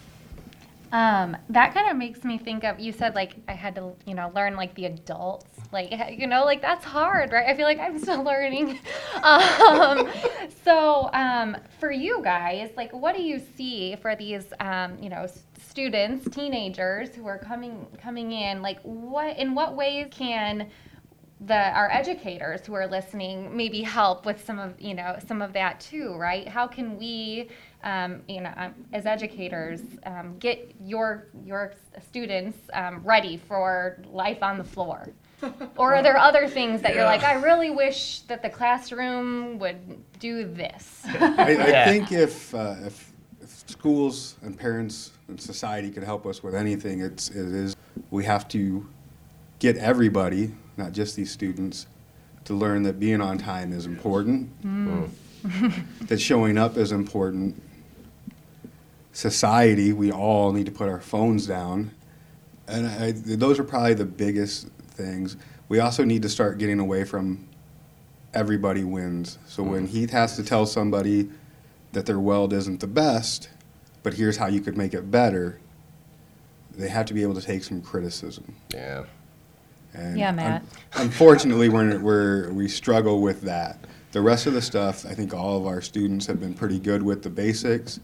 Um, 0.91 1.37
that 1.49 1.73
kind 1.73 1.89
of 1.89 1.97
makes 1.97 2.23
me 2.23 2.37
think 2.37 2.63
of 2.63 2.79
you 2.79 2.91
said 2.91 3.13
like 3.13 3.35
I 3.47 3.53
had 3.53 3.75
to 3.75 3.93
you 4.05 4.15
know 4.15 4.31
learn 4.35 4.55
like 4.55 4.73
the 4.75 4.85
adults. 4.85 5.45
Like 5.71 5.91
you 6.17 6.27
know 6.27 6.45
like 6.45 6.61
that's 6.61 6.83
hard 6.83 7.31
right? 7.31 7.47
I 7.47 7.55
feel 7.55 7.65
like 7.65 7.79
I'm 7.79 7.99
still 7.99 8.23
learning. 8.31 8.79
Um, 9.21 10.09
so 10.63 11.09
um, 11.13 11.57
for 11.79 11.91
you 11.91 12.21
guys 12.23 12.71
like 12.75 12.91
what 12.91 13.15
do 13.15 13.21
you 13.21 13.39
see 13.55 13.95
for 14.01 14.15
these 14.15 14.45
um, 14.59 14.97
you 15.01 15.09
know 15.09 15.27
students 15.69 16.27
teenagers 16.35 17.13
who 17.13 17.27
are 17.27 17.37
coming 17.37 17.85
coming 18.01 18.31
in? 18.31 18.61
Like 18.61 18.79
what 18.81 19.37
in 19.37 19.53
what 19.53 19.75
ways 19.75 20.07
can 20.11 20.69
the 21.41 21.69
our 21.71 21.89
educators 21.91 22.65
who 22.65 22.73
are 22.73 22.85
listening 22.87 23.55
maybe 23.55 23.81
help 23.81 24.25
with 24.25 24.43
some 24.43 24.59
of 24.59 24.79
you 24.79 24.93
know 24.93 25.17
some 25.25 25.41
of 25.41 25.53
that 25.53 25.79
too 25.79 26.15
right? 26.15 26.47
How 26.47 26.67
can 26.67 26.97
we 26.97 27.49
um, 27.83 28.21
you 28.27 28.41
know 28.41 28.53
um, 28.57 28.73
as 28.91 29.05
educators 29.05 29.81
um, 30.05 30.37
get 30.39 30.75
your 30.81 31.27
your 31.45 31.73
students 32.09 32.57
um, 32.73 33.01
ready 33.03 33.37
for 33.37 34.01
life 34.11 34.43
on 34.43 34.57
the 34.57 34.63
floor? 34.63 35.09
Or 35.77 35.95
are 35.95 36.03
there 36.03 36.17
other 36.17 36.49
things 36.49 36.81
that 36.81 36.93
you're 36.93 37.05
like 37.05 37.23
i 37.23 37.35
really 37.35 37.69
wish 37.69 38.19
that 38.27 38.41
the 38.41 38.49
classroom 38.49 39.57
would 39.59 39.77
do 40.19 40.43
this. 40.43 41.01
I, 41.05 41.55
I 41.57 41.69
Yeah. 41.69 41.85
think 41.85 42.11
if, 42.11 42.53
uh, 42.53 42.75
if, 42.85 43.13
if 43.41 43.63
schools 43.69 44.35
and 44.41 44.57
parents 44.59 45.11
and 45.29 45.39
society 45.39 45.91
could 45.91 46.03
help 46.03 46.25
us 46.25 46.43
with 46.43 46.55
anything, 46.55 46.99
it's, 46.99 47.29
it 47.29 47.37
is 47.37 47.73
we 48.11 48.25
have 48.25 48.47
to 48.49 48.85
get 49.59 49.77
everybody, 49.77 50.51
not 50.79 50.93
just 50.93 51.15
these 51.15 51.29
students, 51.29 51.85
to 52.45 52.55
learn 52.55 52.83
that 52.83 52.99
being 52.99 53.21
on 53.21 53.37
time 53.37 53.71
is 53.71 53.85
important. 53.85 54.49
Mm. 54.63 55.09
that 56.07 56.19
showing 56.19 56.57
up 56.57 56.77
is 56.77 56.91
important. 56.91 57.61
Society, 59.11 59.93
we 59.93 60.11
all 60.11 60.51
need 60.51 60.65
to 60.65 60.71
put 60.71 60.89
our 60.89 60.99
phones 60.99 61.45
down. 61.45 61.91
And 62.67 62.87
I, 62.87 63.11
those 63.11 63.59
are 63.59 63.63
probably 63.63 63.93
the 63.93 64.05
biggest 64.05 64.67
things. 64.91 65.37
We 65.67 65.79
also 65.79 66.03
need 66.03 66.23
to 66.23 66.29
start 66.29 66.57
getting 66.57 66.79
away 66.79 67.03
from 67.03 67.47
everybody 68.33 68.83
wins. 68.83 69.37
So 69.47 69.63
when 69.63 69.87
mm. 69.87 69.91
Heath 69.91 70.11
has 70.11 70.35
to 70.37 70.43
tell 70.43 70.65
somebody 70.65 71.29
that 71.91 72.05
their 72.05 72.19
weld 72.19 72.53
isn't 72.53 72.79
the 72.79 72.87
best, 72.87 73.49
but 74.03 74.13
here's 74.13 74.37
how 74.37 74.47
you 74.47 74.61
could 74.61 74.77
make 74.77 74.93
it 74.93 75.11
better, 75.11 75.59
they 76.75 76.89
have 76.89 77.05
to 77.07 77.13
be 77.13 77.21
able 77.23 77.35
to 77.35 77.41
take 77.41 77.63
some 77.63 77.81
criticism. 77.81 78.55
Yeah. 78.73 79.05
And 79.93 80.17
Yeah, 80.17 80.29
un- 80.29 80.35
Matt. 80.35 80.63
unfortunately, 80.93 81.69
we're, 81.69 81.99
we're, 81.99 82.51
we 82.53 82.67
struggle 82.67 83.21
with 83.21 83.41
that. 83.41 83.79
The 84.11 84.21
rest 84.21 84.47
of 84.47 84.53
the 84.53 84.61
stuff, 84.61 85.05
I 85.05 85.13
think 85.13 85.33
all 85.33 85.57
of 85.57 85.65
our 85.67 85.81
students 85.81 86.25
have 86.27 86.39
been 86.39 86.53
pretty 86.53 86.79
good 86.79 87.03
with 87.03 87.21
the 87.23 87.29
basics. 87.29 87.99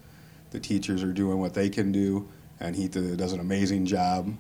The 0.52 0.60
teachers 0.60 1.04
are 1.04 1.12
doing 1.14 1.40
what 1.40 1.54
they 1.54 1.70
can 1.70 1.92
do, 1.92 2.28
and 2.60 2.76
he 2.76 2.88
d- 2.88 3.16
does 3.16 3.34
an 3.34 3.40
amazing 3.40 3.86
job 3.86 4.34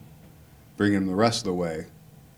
bringing 0.77 0.99
them 0.99 1.07
the 1.07 1.15
rest 1.15 1.39
of 1.39 1.45
the 1.45 1.53
way. 1.53 1.85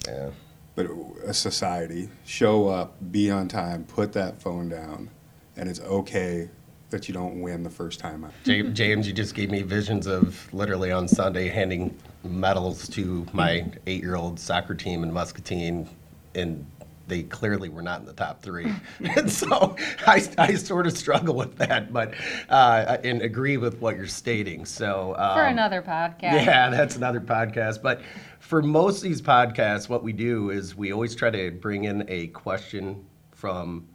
Yeah. 0.08 0.30
But 0.76 0.88
a 1.26 1.34
society, 1.34 2.10
show 2.26 2.68
up, 2.70 2.96
be 3.12 3.32
on 3.32 3.48
time, 3.48 3.84
put 3.84 4.14
that 4.14 4.42
phone 4.42 4.70
down, 4.70 5.10
and 5.58 5.68
it's 5.68 5.80
okay 5.82 6.50
that 6.90 7.08
you 7.08 7.14
don't 7.14 7.42
win 7.42 7.64
the 7.64 7.70
first 7.70 8.00
time 8.00 8.24
out. 8.24 8.34
James, 8.44 9.08
you 9.08 9.14
just 9.14 9.36
gave 9.36 9.52
me 9.52 9.62
visions 9.62 10.08
of 10.08 10.52
literally 10.54 10.92
on 10.92 11.08
Sunday 11.08 11.50
handing 11.50 11.98
medals 12.24 12.88
to 12.90 13.26
my 13.34 13.66
eight-year-old 13.88 14.40
soccer 14.40 14.74
team 14.74 15.04
in 15.04 15.12
Muscatine, 15.12 15.90
and 16.36 16.66
they 17.08 17.24
clearly 17.24 17.70
were 17.70 17.82
not 17.82 18.00
in 18.02 18.06
the 18.06 18.14
top 18.14 18.42
three. 18.42 18.72
and 19.00 19.32
so 19.32 19.76
I, 20.06 20.28
I 20.38 20.54
sort 20.56 20.88
of 20.88 20.98
struggle 20.98 21.36
with 21.36 21.58
that, 21.58 21.92
but 21.92 22.14
uh, 22.50 22.98
and 23.04 23.22
agree 23.22 23.58
with 23.58 23.80
what 23.80 23.96
you're 23.96 24.08
stating. 24.08 24.66
So 24.66 25.16
um, 25.18 25.38
For 25.38 25.46
another 25.46 25.82
podcast. 25.82 26.46
Yeah, 26.46 26.70
that's 26.70 26.96
another 26.96 27.22
podcast. 27.22 27.82
But 27.82 28.02
for 28.40 28.62
most 28.62 28.98
of 28.98 29.04
these 29.04 29.22
podcasts, 29.22 29.90
what 29.90 30.04
we 30.04 30.14
do 30.14 30.50
is 30.50 30.76
we 30.76 30.92
always 30.92 31.16
try 31.16 31.30
to 31.30 31.52
bring 31.52 31.86
in 31.86 32.06
a 32.08 32.28
question 32.28 33.06
from 33.32 33.88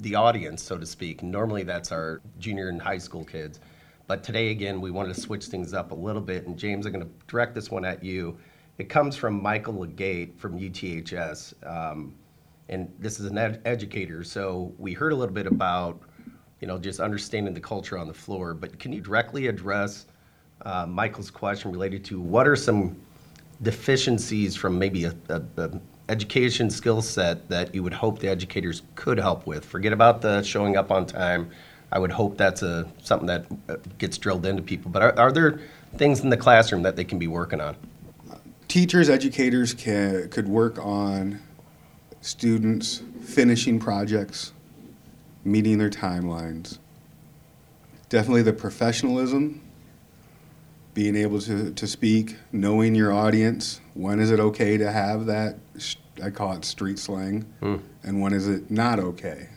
the 0.00 0.14
audience, 0.14 0.62
so 0.62 0.76
to 0.78 0.86
speak. 0.86 1.22
Normally, 1.22 1.62
that's 1.62 1.92
our 1.92 2.20
junior 2.38 2.68
and 2.68 2.80
high 2.80 2.98
school 2.98 3.24
kids. 3.24 3.60
But 4.06 4.22
today, 4.22 4.50
again, 4.50 4.80
we 4.80 4.90
wanted 4.90 5.14
to 5.14 5.20
switch 5.20 5.46
things 5.46 5.74
up 5.74 5.90
a 5.90 5.94
little 5.94 6.22
bit. 6.22 6.46
And 6.46 6.56
James, 6.56 6.86
I'm 6.86 6.92
going 6.92 7.04
to 7.04 7.10
direct 7.26 7.54
this 7.54 7.70
one 7.70 7.84
at 7.84 8.04
you. 8.04 8.38
It 8.78 8.88
comes 8.88 9.16
from 9.16 9.42
Michael 9.42 9.74
Legate 9.74 10.38
from 10.38 10.58
UTHS. 10.58 11.54
Um, 11.66 12.14
and 12.68 12.92
this 12.98 13.18
is 13.18 13.26
an 13.26 13.38
ed- 13.38 13.62
educator. 13.64 14.22
So 14.22 14.72
we 14.78 14.92
heard 14.92 15.12
a 15.12 15.16
little 15.16 15.34
bit 15.34 15.46
about, 15.46 16.00
you 16.60 16.68
know, 16.68 16.78
just 16.78 17.00
understanding 17.00 17.54
the 17.54 17.60
culture 17.60 17.98
on 17.98 18.06
the 18.06 18.14
floor. 18.14 18.54
But 18.54 18.78
can 18.78 18.92
you 18.92 19.00
directly 19.00 19.48
address 19.48 20.06
uh, 20.62 20.86
Michael's 20.86 21.30
question 21.30 21.72
related 21.72 22.04
to 22.06 22.20
what 22.20 22.46
are 22.46 22.56
some 22.56 22.96
deficiencies 23.62 24.54
from 24.54 24.78
maybe 24.78 25.04
a, 25.04 25.14
a, 25.28 25.42
a 25.56 25.70
education 26.08 26.70
skill 26.70 27.02
set 27.02 27.48
that 27.48 27.74
you 27.74 27.82
would 27.82 27.94
hope 27.94 28.18
the 28.18 28.28
educators 28.28 28.82
could 28.94 29.18
help 29.18 29.46
with? 29.46 29.64
Forget 29.64 29.92
about 29.92 30.22
the 30.22 30.42
showing 30.42 30.76
up 30.76 30.90
on 30.90 31.06
time. 31.06 31.50
I 31.92 31.98
would 31.98 32.12
hope 32.12 32.36
that's 32.36 32.62
a 32.62 32.88
something 33.02 33.26
that 33.26 33.46
uh, 33.68 33.76
gets 33.98 34.18
drilled 34.18 34.44
into 34.44 34.62
people. 34.62 34.90
But 34.90 35.02
are, 35.02 35.18
are 35.18 35.32
there 35.32 35.60
things 35.96 36.20
in 36.20 36.30
the 36.30 36.36
classroom 36.36 36.82
that 36.82 36.96
they 36.96 37.04
can 37.04 37.18
be 37.18 37.28
working 37.28 37.60
on? 37.60 37.76
teachers, 38.68 39.08
educators 39.08 39.74
can, 39.74 40.28
could 40.28 40.48
work 40.48 40.78
on 40.84 41.40
students 42.20 43.02
finishing 43.22 43.78
projects, 43.78 44.52
meeting 45.44 45.78
their 45.78 45.90
timelines. 45.90 46.78
Definitely 48.08 48.42
the 48.42 48.52
professionalism, 48.52 49.62
being 50.96 51.14
able 51.14 51.40
to, 51.42 51.72
to 51.72 51.86
speak, 51.86 52.36
knowing 52.50 52.94
your 52.94 53.12
audience. 53.12 53.80
When 53.94 54.18
is 54.18 54.32
it 54.32 54.40
okay 54.40 54.76
to 54.78 54.90
have 54.90 55.26
that? 55.26 55.58
I 56.24 56.30
call 56.30 56.54
it 56.54 56.64
street 56.64 56.98
slang. 56.98 57.44
And 58.02 58.20
when 58.20 58.32
is 58.32 58.48
it 58.48 58.70
not 58.70 58.98
okay? 58.98 59.50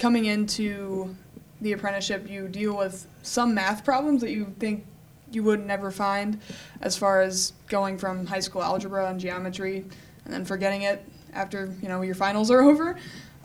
coming 0.00 0.24
into 0.24 1.14
the 1.60 1.72
apprenticeship, 1.72 2.28
you 2.28 2.48
deal 2.48 2.76
with 2.76 3.06
some 3.22 3.54
math 3.54 3.84
problems 3.84 4.22
that 4.22 4.30
you 4.30 4.52
think 4.58 4.86
you 5.30 5.44
would 5.44 5.64
never 5.64 5.92
find, 5.92 6.40
as 6.80 6.96
far 6.96 7.20
as 7.20 7.52
going 7.68 7.98
from 7.98 8.26
high 8.26 8.40
school 8.40 8.62
algebra 8.62 9.08
and 9.08 9.20
geometry, 9.20 9.84
and 10.24 10.34
then 10.34 10.44
forgetting 10.44 10.82
it 10.82 11.06
after 11.32 11.72
you 11.80 11.88
know 11.88 12.00
your 12.00 12.16
finals 12.16 12.50
are 12.50 12.62
over. 12.70 12.96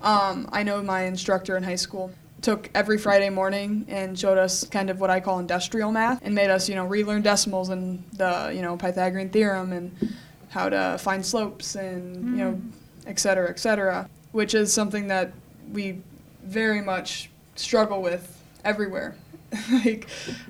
Um, 0.02 0.50
I 0.52 0.64
know 0.64 0.82
my 0.82 1.04
instructor 1.04 1.58
in 1.58 1.64
high 1.64 1.76
school 1.76 2.12
took 2.42 2.70
every 2.76 2.98
Friday 2.98 3.30
morning 3.30 3.86
and 3.88 4.18
showed 4.18 4.38
us 4.38 4.64
kind 4.66 4.90
of 4.90 5.00
what 5.00 5.10
I 5.10 5.20
call 5.20 5.40
industrial 5.40 5.92
math, 5.92 6.20
and 6.24 6.36
made 6.36 6.50
us 6.50 6.70
you 6.70 6.76
know 6.76 6.86
relearn 6.86 7.22
decimals 7.22 7.70
and 7.70 8.04
the 8.14 8.52
you 8.54 8.62
know 8.62 8.78
Pythagorean 8.78 9.30
theorem 9.30 9.72
and 9.72 10.16
how 10.50 10.70
to 10.70 10.98
find 11.00 11.26
slopes 11.26 11.76
and 11.76 12.38
you 12.38 12.44
know 12.44 12.62
et 13.08 13.20
cetera, 13.20 13.50
et 13.50 13.60
cetera, 13.60 14.10
which 14.32 14.54
is 14.54 14.74
something 14.74 15.08
that 15.08 15.32
we 15.72 16.02
very 16.44 16.82
much 16.82 17.30
struggle 17.56 18.02
with 18.02 18.42
everywhere. 18.64 19.16
like, 19.72 20.08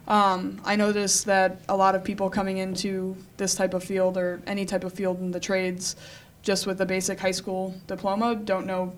um, 0.08 0.60
I 0.64 0.76
noticed 0.76 1.26
that 1.26 1.62
a 1.70 1.76
lot 1.76 1.96
of 1.96 2.04
people 2.04 2.30
coming 2.30 2.58
into 2.58 3.16
this 3.38 3.56
type 3.56 3.74
of 3.74 3.84
field 3.84 4.18
or 4.18 4.42
any 4.48 4.66
type 4.66 4.84
of 4.84 4.94
field 4.94 5.20
in 5.20 5.32
the 5.32 5.40
trades, 5.40 5.96
just 6.42 6.66
with 6.66 6.80
a 6.82 6.86
basic 6.86 7.20
high 7.20 7.32
school 7.32 7.76
diploma, 7.88 8.36
don't 8.36 8.66
know, 8.66 8.94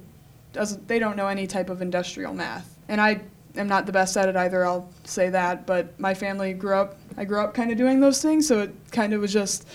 doesn't 0.53 0.88
they 0.88 1.00
don't 1.00 1.17
know 1.17 1.27
any 1.27 1.48
type 1.48 1.70
of 1.70 1.82
industrial 1.82 2.34
math. 2.34 2.76
And 2.88 3.01
I 3.01 3.22
am 3.56 3.67
not 3.67 3.86
the 3.86 3.91
best 3.91 4.15
at 4.17 4.29
it 4.29 4.36
either. 4.36 4.65
I'll 4.65 4.89
say 5.03 5.29
that. 5.29 5.65
But 5.65 6.00
my 6.00 6.13
family 6.13 6.53
grew 6.53 6.75
up. 6.75 6.98
I 7.17 7.25
grew 7.25 7.39
up 7.39 7.53
kind 7.53 7.72
of 7.72 7.77
doing 7.77 8.00
those 8.00 8.22
things, 8.22 8.48
so 8.48 8.62
it 8.62 8.75
kind 8.91 9.13
of 9.13 9.22
was 9.22 9.34
just 9.34 9.67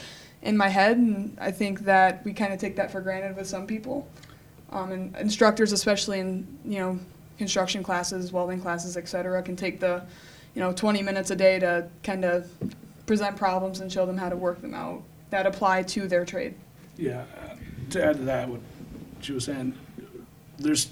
in 0.42 0.56
my 0.56 0.68
head, 0.68 0.96
and 0.96 1.36
I 1.40 1.52
think 1.52 1.80
that 1.80 2.24
we 2.24 2.32
kind 2.32 2.52
of 2.52 2.58
take 2.58 2.76
that 2.76 2.90
for 2.90 3.00
granted 3.00 3.36
with 3.36 3.46
some 3.46 3.66
people 3.66 4.08
um, 4.72 4.90
and 4.90 5.16
instructors, 5.16 5.72
especially 5.72 6.20
in 6.20 6.46
you 6.64 6.78
know 6.78 6.98
construction 7.38 7.82
classes, 7.82 8.32
welding 8.32 8.60
classes, 8.60 8.96
et 8.96 9.08
cetera, 9.08 9.42
can 9.42 9.56
take 9.56 9.80
the 9.80 10.02
you 10.54 10.60
know 10.60 10.72
20 10.72 11.02
minutes 11.02 11.30
a 11.30 11.36
day 11.36 11.58
to 11.58 11.88
kind 12.02 12.24
of 12.24 12.50
present 13.06 13.36
problems 13.36 13.80
and 13.80 13.92
show 13.92 14.06
them 14.06 14.16
how 14.16 14.28
to 14.28 14.36
work 14.36 14.60
them 14.60 14.74
out 14.74 15.02
that 15.30 15.46
apply 15.46 15.82
to 15.82 16.06
their 16.06 16.24
trade. 16.24 16.54
Yeah, 16.96 17.24
uh, 17.44 17.54
to 17.90 18.04
add 18.04 18.16
to 18.16 18.22
that, 18.24 18.48
what 18.48 18.60
she 19.20 19.32
was 19.32 19.44
saying, 19.44 19.74
there's, 20.58 20.90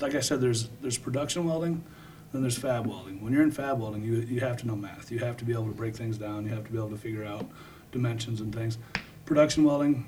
like 0.00 0.14
I 0.14 0.20
said, 0.20 0.40
there's, 0.40 0.68
there's 0.80 0.98
production 0.98 1.44
welding, 1.44 1.84
then 2.32 2.42
there's 2.42 2.58
fab 2.58 2.86
welding. 2.86 3.22
When 3.22 3.32
you're 3.32 3.42
in 3.42 3.50
fab 3.50 3.80
welding, 3.80 4.02
you, 4.02 4.16
you 4.16 4.40
have 4.40 4.56
to 4.58 4.66
know 4.66 4.76
math. 4.76 5.10
You 5.10 5.18
have 5.18 5.36
to 5.38 5.44
be 5.44 5.52
able 5.52 5.66
to 5.66 5.72
break 5.72 5.96
things 5.96 6.18
down, 6.18 6.44
you 6.44 6.50
have 6.50 6.64
to 6.64 6.70
be 6.70 6.78
able 6.78 6.90
to 6.90 6.96
figure 6.96 7.24
out 7.24 7.46
dimensions 7.92 8.40
and 8.40 8.54
things. 8.54 8.78
Production 9.24 9.64
welding, 9.64 10.06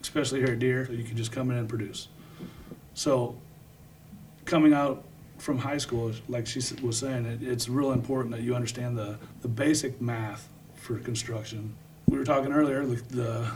especially 0.00 0.40
here 0.40 0.52
at 0.52 0.58
Deere, 0.58 0.90
you 0.90 1.04
can 1.04 1.16
just 1.16 1.32
come 1.32 1.50
in 1.50 1.56
and 1.56 1.68
produce. 1.68 2.08
So, 2.94 3.36
coming 4.44 4.72
out 4.72 5.04
from 5.38 5.58
high 5.58 5.78
school, 5.78 6.12
like 6.28 6.46
she 6.46 6.60
was 6.82 6.98
saying, 6.98 7.24
it, 7.26 7.42
it's 7.42 7.68
real 7.68 7.92
important 7.92 8.34
that 8.34 8.42
you 8.42 8.54
understand 8.54 8.96
the, 8.96 9.18
the 9.40 9.48
basic 9.48 10.00
math 10.00 10.48
for 10.74 10.98
construction. 10.98 11.74
We 12.08 12.18
were 12.18 12.24
talking 12.24 12.52
earlier, 12.52 12.84
the, 12.84 12.96
the 13.14 13.50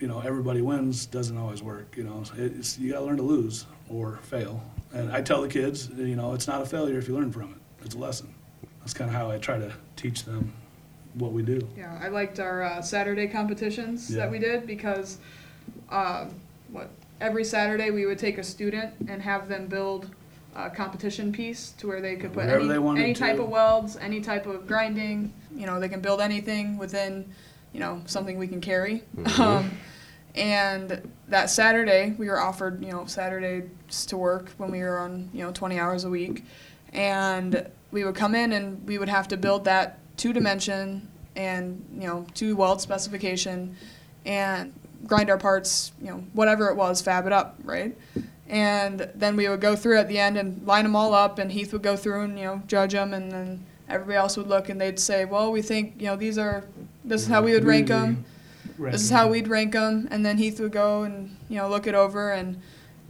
you 0.00 0.08
know, 0.08 0.20
everybody 0.20 0.62
wins 0.62 1.06
doesn't 1.06 1.36
always 1.36 1.62
work. 1.62 1.96
You 1.96 2.04
know, 2.04 2.24
it's, 2.36 2.78
you 2.78 2.92
got 2.92 3.00
to 3.00 3.04
learn 3.04 3.18
to 3.18 3.22
lose 3.22 3.66
or 3.88 4.18
fail. 4.22 4.62
And 4.92 5.12
I 5.12 5.22
tell 5.22 5.42
the 5.42 5.48
kids, 5.48 5.88
you 5.96 6.16
know, 6.16 6.34
it's 6.34 6.46
not 6.48 6.62
a 6.62 6.66
failure 6.66 6.98
if 6.98 7.06
you 7.08 7.14
learn 7.14 7.30
from 7.32 7.52
it. 7.52 7.84
It's 7.84 7.94
a 7.94 7.98
lesson. 7.98 8.34
That's 8.80 8.92
kind 8.94 9.08
of 9.10 9.14
how 9.16 9.30
I 9.30 9.38
try 9.38 9.58
to 9.58 9.72
teach 9.96 10.24
them 10.24 10.52
what 11.14 11.32
we 11.32 11.42
do. 11.42 11.66
Yeah, 11.76 11.98
I 12.02 12.08
liked 12.08 12.40
our 12.40 12.62
uh, 12.62 12.82
Saturday 12.82 13.26
competitions 13.28 14.10
Yeah. 14.10 14.18
that 14.18 14.30
we 14.30 14.38
did 14.38 14.66
because 14.66 15.18
uh, 15.90 16.26
what 16.70 16.90
every 17.20 17.44
Saturday 17.44 17.90
we 17.90 18.06
would 18.06 18.18
take 18.18 18.38
a 18.38 18.42
student 18.44 18.94
and 19.08 19.20
have 19.22 19.48
them 19.48 19.66
build 19.66 20.08
a 20.56 20.70
competition 20.70 21.32
piece 21.32 21.70
to 21.78 21.86
where 21.86 22.00
they 22.00 22.16
could 22.16 22.32
put 22.32 22.44
Whatever 22.46 22.60
any, 22.60 22.68
they 22.96 23.02
any 23.04 23.14
type 23.14 23.36
to. 23.36 23.42
of 23.42 23.48
welds, 23.48 23.96
any 23.96 24.20
type 24.20 24.46
of 24.46 24.66
grinding. 24.66 25.32
You 25.54 25.66
know, 25.66 25.78
they 25.78 25.88
can 25.88 26.00
build 26.00 26.20
anything 26.20 26.78
within, 26.78 27.30
you 27.72 27.78
know, 27.80 28.02
something 28.06 28.36
we 28.38 28.48
can 28.48 28.60
carry. 28.60 29.02
Um, 29.38 29.70
and 30.34 31.10
that 31.28 31.50
Saturday 31.50 32.14
we 32.18 32.28
were 32.28 32.40
offered, 32.40 32.84
you 32.84 32.92
know, 32.92 33.04
Saturdays 33.06 33.68
to 34.06 34.16
work 34.16 34.50
when 34.56 34.70
we 34.70 34.80
were 34.80 34.98
on, 34.98 35.30
you 35.32 35.44
know, 35.44 35.52
20 35.52 35.78
hours 35.78 36.04
a 36.04 36.10
week, 36.10 36.44
and 36.92 37.68
we 37.90 38.04
would 38.04 38.14
come 38.14 38.34
in 38.34 38.52
and 38.52 38.86
we 38.86 38.98
would 38.98 39.08
have 39.08 39.28
to 39.28 39.36
build 39.36 39.64
that 39.64 39.98
two 40.16 40.32
dimension 40.32 41.08
and 41.36 41.84
you 41.94 42.06
know 42.06 42.26
two 42.34 42.56
weld 42.56 42.80
specification 42.80 43.76
and 44.26 44.72
grind 45.06 45.30
our 45.30 45.38
parts 45.38 45.92
you 46.00 46.08
know 46.08 46.22
whatever 46.32 46.68
it 46.68 46.76
was 46.76 47.00
fab 47.00 47.26
it 47.26 47.32
up 47.32 47.58
right? 47.64 47.96
And 48.48 49.08
then 49.14 49.36
we 49.36 49.48
would 49.48 49.60
go 49.60 49.76
through 49.76 49.98
at 49.98 50.08
the 50.08 50.18
end 50.18 50.36
and 50.36 50.66
line 50.66 50.82
them 50.82 50.96
all 50.96 51.14
up 51.14 51.38
and 51.38 51.52
heath 51.52 51.72
would 51.72 51.82
go 51.82 51.96
through 51.96 52.22
and 52.22 52.38
you 52.38 52.44
know 52.44 52.62
judge 52.66 52.92
them 52.92 53.14
and 53.14 53.30
then 53.30 53.64
everybody 53.88 54.16
else 54.16 54.36
would 54.36 54.48
look 54.48 54.68
and 54.68 54.80
they'd 54.80 54.98
say 54.98 55.24
well 55.24 55.52
we 55.52 55.62
think 55.62 55.94
you 55.98 56.06
know 56.06 56.16
these 56.16 56.36
are 56.36 56.64
this 57.04 57.22
is 57.22 57.28
how 57.28 57.42
we 57.42 57.52
would 57.52 57.64
rank 57.64 57.88
them 57.88 58.24
this 58.80 59.02
is 59.02 59.10
how 59.10 59.28
we'd 59.28 59.48
rank 59.48 59.72
them 59.72 60.08
and 60.10 60.24
then 60.24 60.38
heath 60.38 60.60
would 60.60 60.72
go 60.72 61.02
and 61.02 61.36
you 61.48 61.56
know 61.56 61.68
look 61.68 61.86
it 61.86 61.94
over 61.94 62.32
and 62.32 62.60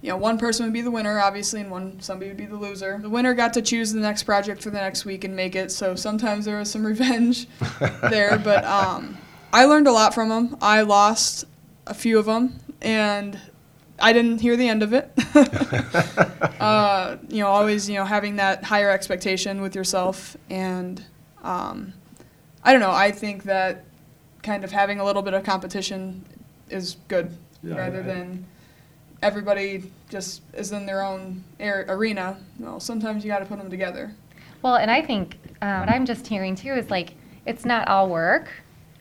you 0.03 0.09
know, 0.09 0.17
one 0.17 0.39
person 0.39 0.65
would 0.65 0.73
be 0.73 0.81
the 0.81 0.91
winner, 0.91 1.19
obviously, 1.21 1.61
and 1.61 1.71
one 1.71 2.00
somebody 2.00 2.31
would 2.31 2.39
be 2.39 2.47
the 2.47 2.57
loser. 2.57 2.99
The 3.00 3.11
winner 3.11 3.35
got 3.35 3.53
to 3.55 3.62
choose 3.62 3.93
the 3.93 4.00
next 4.00 4.23
project 4.23 4.62
for 4.62 4.71
the 4.71 4.79
next 4.79 5.05
week 5.05 5.25
and 5.25 5.37
make 5.37 5.55
it. 5.55 5.71
So 5.71 5.95
sometimes 5.95 6.47
there 6.47 6.59
was 6.59 6.71
some 6.71 6.87
revenge 6.87 7.47
there, 8.09 8.39
but 8.39 8.65
um, 8.65 9.19
I 9.53 9.67
learned 9.67 9.89
a 9.89 9.93
lot 9.93 10.15
from 10.15 10.31
them. 10.31 10.57
I 10.62 10.83
lost 10.83 11.45
a 11.87 11.93
few 11.93 12.19
of 12.19 12.25
them, 12.25 12.59
and 12.81 13.39
I 13.99 14.15
didn't 14.15 14.41
hear 14.41 14.57
the 14.57 14.69
end 14.69 14.83
of 14.83 14.95
it. 14.95 15.12
uh, 16.61 17.19
you 17.29 17.41
know, 17.41 17.49
always 17.49 17.89
you 17.89 17.97
know 17.97 18.05
having 18.05 18.37
that 18.37 18.65
higher 18.65 18.91
expectation 18.91 19.61
with 19.61 19.75
yourself, 19.75 20.35
and 20.49 21.05
um, 21.43 21.93
I 22.65 22.73
don't 22.73 22.81
know. 22.81 22.91
I 22.91 23.11
think 23.11 23.43
that 23.45 23.85
kind 24.42 24.64
of 24.64 24.73
having 24.73 25.00
a 25.00 25.04
little 25.04 25.23
bit 25.23 25.35
of 25.35 25.44
competition 25.44 26.25
is 26.68 26.97
good 27.09 27.37
Yeah, 27.62 27.76
rather 27.76 28.00
I- 28.00 28.02
than 28.02 28.44
everybody 29.23 29.90
just 30.09 30.42
is 30.54 30.73
in 30.73 30.87
their 30.87 31.02
own 31.02 31.44
air, 31.59 31.85
arena. 31.88 32.38
Well, 32.59 32.80
sometimes 32.80 33.25
you 33.25 33.30
got 33.30 33.40
to 33.40 33.44
put 33.47 33.59
them 33.59 33.70
together. 33.70 34.14
Well, 34.62 34.76
and 34.76 34.90
I 34.90 35.02
think 35.02 35.38
um, 35.62 35.80
what 35.80 35.88
I'm 35.90 36.06
just 36.06 36.26
hearing 36.26 36.54
too 36.54 36.73
is 36.75 36.90
like 36.90 37.14
it's 37.47 37.64
not 37.64 37.88
all 37.88 38.09
work. 38.09 38.49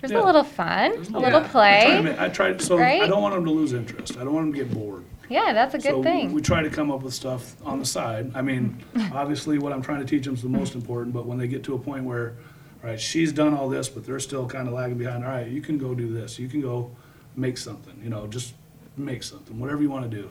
There's 0.02 0.12
Yeah. 0.12 0.24
a 0.24 0.26
little 0.26 0.44
fun, 0.44 0.92
a 0.94 1.20
little 1.20 1.20
Yeah. 1.20 1.28
I 1.28 1.30
try 1.32 1.40
to 1.42 1.50
play. 1.50 2.02
ma- 2.02 2.24
I 2.24 2.30
tried, 2.30 2.62
so 2.62 2.78
I 2.80 3.06
don't 3.08 3.22
want 3.22 3.36
them 3.36 3.44
to 3.46 3.52
lose 3.52 3.74
interest. 3.74 4.18
I 4.18 4.24
don't 4.24 4.34
want 4.34 4.46
them 4.48 4.54
to 4.54 4.66
get 4.66 4.74
bored. 4.74 5.04
Yeah, 5.30 5.54
that's 5.54 5.74
a 5.76 5.78
good 5.78 5.84
So 5.92 6.02
thing. 6.04 6.34
We 6.34 6.42
try 6.42 6.64
to 6.64 6.70
come 6.70 6.90
up 6.90 7.04
with 7.04 7.14
stuff 7.14 7.56
on 7.64 7.80
the 7.80 7.86
side. 7.86 8.32
I 8.34 8.42
mean, 8.42 8.78
obviously, 9.14 9.60
what 9.60 9.74
I'm 9.74 9.82
trying 9.82 10.00
to 10.00 10.06
teach 10.06 10.24
them 10.26 10.34
is 10.34 10.42
the 10.42 10.50
most 10.50 10.74
important, 10.74 11.14
but 11.14 11.26
when 11.26 11.38
they 11.38 11.48
get 11.48 11.64
to 11.66 11.76
a 11.76 11.78
point 11.80 12.04
where, 12.06 12.30
all 12.30 12.34
right, 12.84 13.00
she's 13.00 13.32
done 13.34 13.54
all 13.54 13.68
this, 13.70 13.90
but 13.90 14.06
they're 14.06 14.20
still 14.20 14.48
kind 14.48 14.68
of 14.68 14.74
lagging 14.74 14.98
behind, 14.98 15.24
all 15.24 15.32
right, 15.32 15.48
you 15.48 15.62
can 15.62 15.78
go 15.78 15.94
do 15.94 16.12
this. 16.14 16.40
You 16.40 16.48
can 16.48 16.62
go 16.62 16.92
make 17.36 17.58
something, 17.58 18.00
you 18.04 18.10
know, 18.10 18.28
just 18.28 18.54
make 18.98 19.24
something, 19.24 19.60
whatever 19.60 19.82
you 19.82 19.90
want 19.90 20.10
to 20.10 20.18
do. 20.18 20.30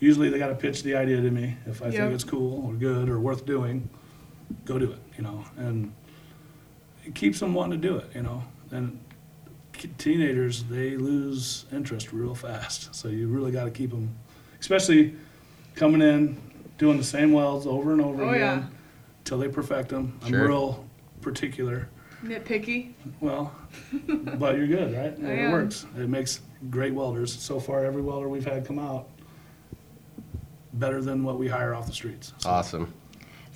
Usually, 0.00 0.28
they 0.28 0.38
got 0.38 0.48
to 0.48 0.54
pitch 0.54 0.82
the 0.82 0.94
idea 0.94 1.20
to 1.20 1.30
me. 1.30 1.56
If 1.66 1.82
I 1.82 1.86
Yep. 1.86 1.94
think 1.94 2.12
it's 2.14 2.24
cool 2.24 2.66
or 2.66 2.74
good 2.74 3.08
or 3.08 3.18
worth 3.18 3.44
doing, 3.46 3.88
go 4.64 4.78
do 4.78 4.92
it, 4.92 4.98
you 5.16 5.24
know, 5.24 5.44
and 5.56 5.92
it 7.04 7.14
keeps 7.14 7.40
them 7.40 7.52
wanting 7.54 7.80
to 7.80 7.88
do 7.88 7.96
it, 7.96 8.06
you 8.14 8.22
know. 8.22 8.44
And 8.70 8.98
teenagers, 9.98 10.64
they 10.64 10.96
lose 10.96 11.64
interest 11.72 12.12
real 12.12 12.34
fast. 12.34 12.94
So 12.94 13.08
you 13.08 13.28
really 13.28 13.50
got 13.52 13.64
to 13.64 13.70
keep 13.70 13.90
them, 13.90 14.14
especially 14.60 15.14
coming 15.74 16.02
in, 16.02 16.40
doing 16.78 16.96
the 16.96 17.04
same 17.04 17.32
welds 17.32 17.66
over 17.66 17.92
and 17.92 18.00
over 18.00 18.22
Oh, 18.24 18.30
again 18.30 18.58
yeah. 18.58 18.66
till 19.24 19.38
they 19.38 19.48
perfect 19.48 19.88
them. 19.88 20.18
I'm 20.22 20.32
real 20.34 20.84
particular. 21.20 21.88
Nitpicky. 22.24 22.92
Well, 23.20 23.54
but 24.38 24.56
you're 24.56 24.66
good, 24.66 24.94
right? 24.96 25.16
I 25.28 25.32
It 25.32 25.38
am. 25.44 25.52
works. 25.52 25.86
It 25.96 26.08
makes 26.08 26.40
great 26.70 26.92
welders. 26.94 27.32
So 27.32 27.60
far, 27.60 27.84
every 27.84 28.02
welder 28.02 28.28
we've 28.28 28.44
had 28.44 28.66
come 28.66 28.78
out 28.78 29.08
better 30.74 31.00
than 31.02 31.22
what 31.24 31.38
we 31.38 31.48
hire 31.48 31.74
off 31.74 31.86
the 31.86 31.92
streets. 31.92 32.32
So 32.38 32.50
Awesome. 32.50 32.92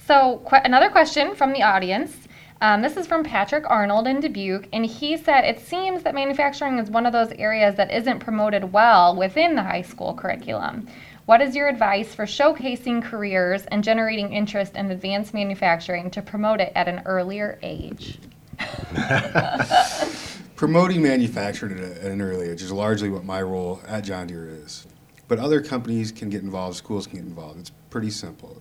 So, 0.06 0.42
qu- 0.48 0.56
another 0.64 0.90
question 0.90 1.34
from 1.34 1.52
the 1.52 1.62
audience. 1.62 2.16
Um, 2.60 2.80
this 2.82 2.96
is 2.96 3.06
from 3.08 3.24
Patrick 3.24 3.68
Arnold 3.68 4.06
in 4.06 4.20
Dubuque, 4.20 4.68
and 4.72 4.86
he 4.86 5.16
said 5.16 5.42
it 5.44 5.58
seems 5.60 6.04
that 6.04 6.14
manufacturing 6.14 6.78
is 6.78 6.90
one 6.90 7.06
of 7.06 7.12
those 7.12 7.32
areas 7.32 7.74
that 7.76 7.90
isn't 7.92 8.20
promoted 8.20 8.72
well 8.72 9.16
within 9.16 9.56
the 9.56 9.62
high 9.62 9.82
school 9.82 10.14
curriculum. 10.14 10.86
What 11.24 11.40
is 11.40 11.54
your 11.54 11.68
advice 11.68 12.12
for 12.12 12.24
showcasing 12.24 13.00
careers 13.00 13.64
and 13.66 13.84
generating 13.84 14.32
interest 14.32 14.74
in 14.74 14.90
advanced 14.90 15.32
manufacturing 15.32 16.10
to 16.10 16.20
promote 16.20 16.60
it 16.60 16.72
at 16.74 16.88
an 16.88 17.02
earlier 17.06 17.60
age? 17.62 18.18
Promoting 20.56 21.00
manufacturing 21.00 21.78
at, 21.78 21.98
an 21.98 22.20
early 22.20 22.48
age 22.50 22.60
is 22.60 22.72
largely 22.72 23.08
what 23.08 23.24
my 23.24 23.40
role 23.40 23.80
at 23.86 24.02
John 24.02 24.26
Deere 24.26 24.48
is. 24.48 24.88
But 25.28 25.38
other 25.38 25.60
companies 25.60 26.10
can 26.10 26.28
get 26.28 26.42
involved, 26.42 26.76
schools 26.76 27.06
can 27.06 27.20
get 27.20 27.26
involved. 27.26 27.60
It's 27.60 27.72
pretty 27.88 28.10
simple. 28.10 28.60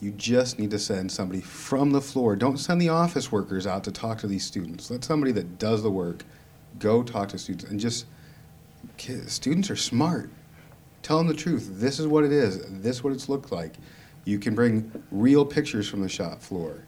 You 0.00 0.10
just 0.10 0.58
need 0.58 0.70
to 0.72 0.78
send 0.78 1.10
somebody 1.10 1.40
from 1.40 1.90
the 1.90 2.02
floor. 2.02 2.36
Don't 2.36 2.58
send 2.58 2.82
the 2.82 2.90
office 2.90 3.32
workers 3.32 3.66
out 3.66 3.82
to 3.84 3.90
talk 3.90 4.18
to 4.18 4.26
these 4.26 4.44
students. 4.44 4.90
Let 4.90 5.04
somebody 5.04 5.32
that 5.32 5.58
does 5.58 5.82
the 5.82 5.90
work 5.90 6.22
go 6.78 7.02
talk 7.02 7.30
to 7.30 7.38
students 7.38 7.64
and 7.64 7.80
just, 7.80 8.04
ki- 8.98 9.26
students 9.26 9.70
are 9.70 9.76
smart. 9.76 10.28
Tell 11.04 11.18
them 11.18 11.28
the 11.28 11.34
truth. 11.34 11.68
This 11.74 12.00
is 12.00 12.08
what 12.08 12.24
it 12.24 12.32
is. 12.32 12.64
This 12.80 12.96
is 12.96 13.04
what 13.04 13.12
it's 13.12 13.28
looked 13.28 13.52
like. 13.52 13.74
You 14.24 14.40
can 14.40 14.56
bring 14.56 14.90
real 15.12 15.44
pictures 15.44 15.88
from 15.88 16.00
the 16.00 16.08
shop 16.08 16.40
floor 16.40 16.84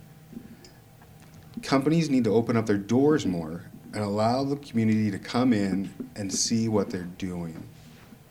companies 1.63 2.11
need 2.11 2.25
to 2.25 2.31
open 2.31 2.57
up 2.57 2.67
their 2.67 2.79
doors 2.79 3.27
more 3.27 3.65
and 3.93 4.03
allow 4.03 4.45
the 4.45 4.57
community 4.57 5.11
to 5.11 5.19
come 5.19 5.53
in 5.53 5.93
and 6.17 6.33
see 6.33 6.69
what 6.69 6.91
they're 6.91 7.09
doing. 7.19 7.67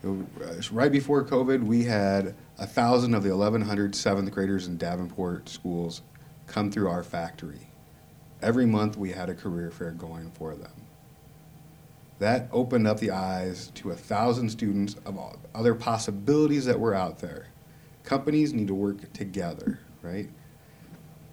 Uh, 0.05 0.13
Right 0.71 0.91
before 0.91 1.23
COVID, 1.23 1.63
we 1.63 1.83
had 1.83 2.35
a 2.59 2.67
thousand 2.67 3.15
of 3.15 3.23
the 3.23 3.35
1,100 3.35 3.95
seventh 3.95 4.31
graders 4.31 4.67
in 4.67 4.77
Davenport 4.77 5.49
schools 5.49 6.01
come 6.47 6.69
through 6.71 6.87
our 6.87 7.03
factory. 7.03 7.67
Every 8.41 8.65
month, 8.65 8.97
we 8.97 9.11
had 9.11 9.29
a 9.29 9.33
career 9.33 9.71
fair 9.71 9.91
going 9.91 10.29
for 10.31 10.55
them. 10.55 10.71
That 12.19 12.47
opened 12.51 12.87
up 12.87 12.99
the 12.99 13.11
eyes 13.11 13.71
to 13.75 13.91
a 13.91 13.95
thousand 13.95 14.49
students 14.49 14.95
of 15.05 15.19
other 15.53 15.75
possibilities 15.75 16.65
that 16.65 16.79
were 16.79 16.93
out 16.93 17.19
there. 17.19 17.47
Companies 18.03 18.53
need 18.53 18.67
to 18.67 18.75
work 18.75 19.11
together, 19.13 19.79
right? 20.01 20.29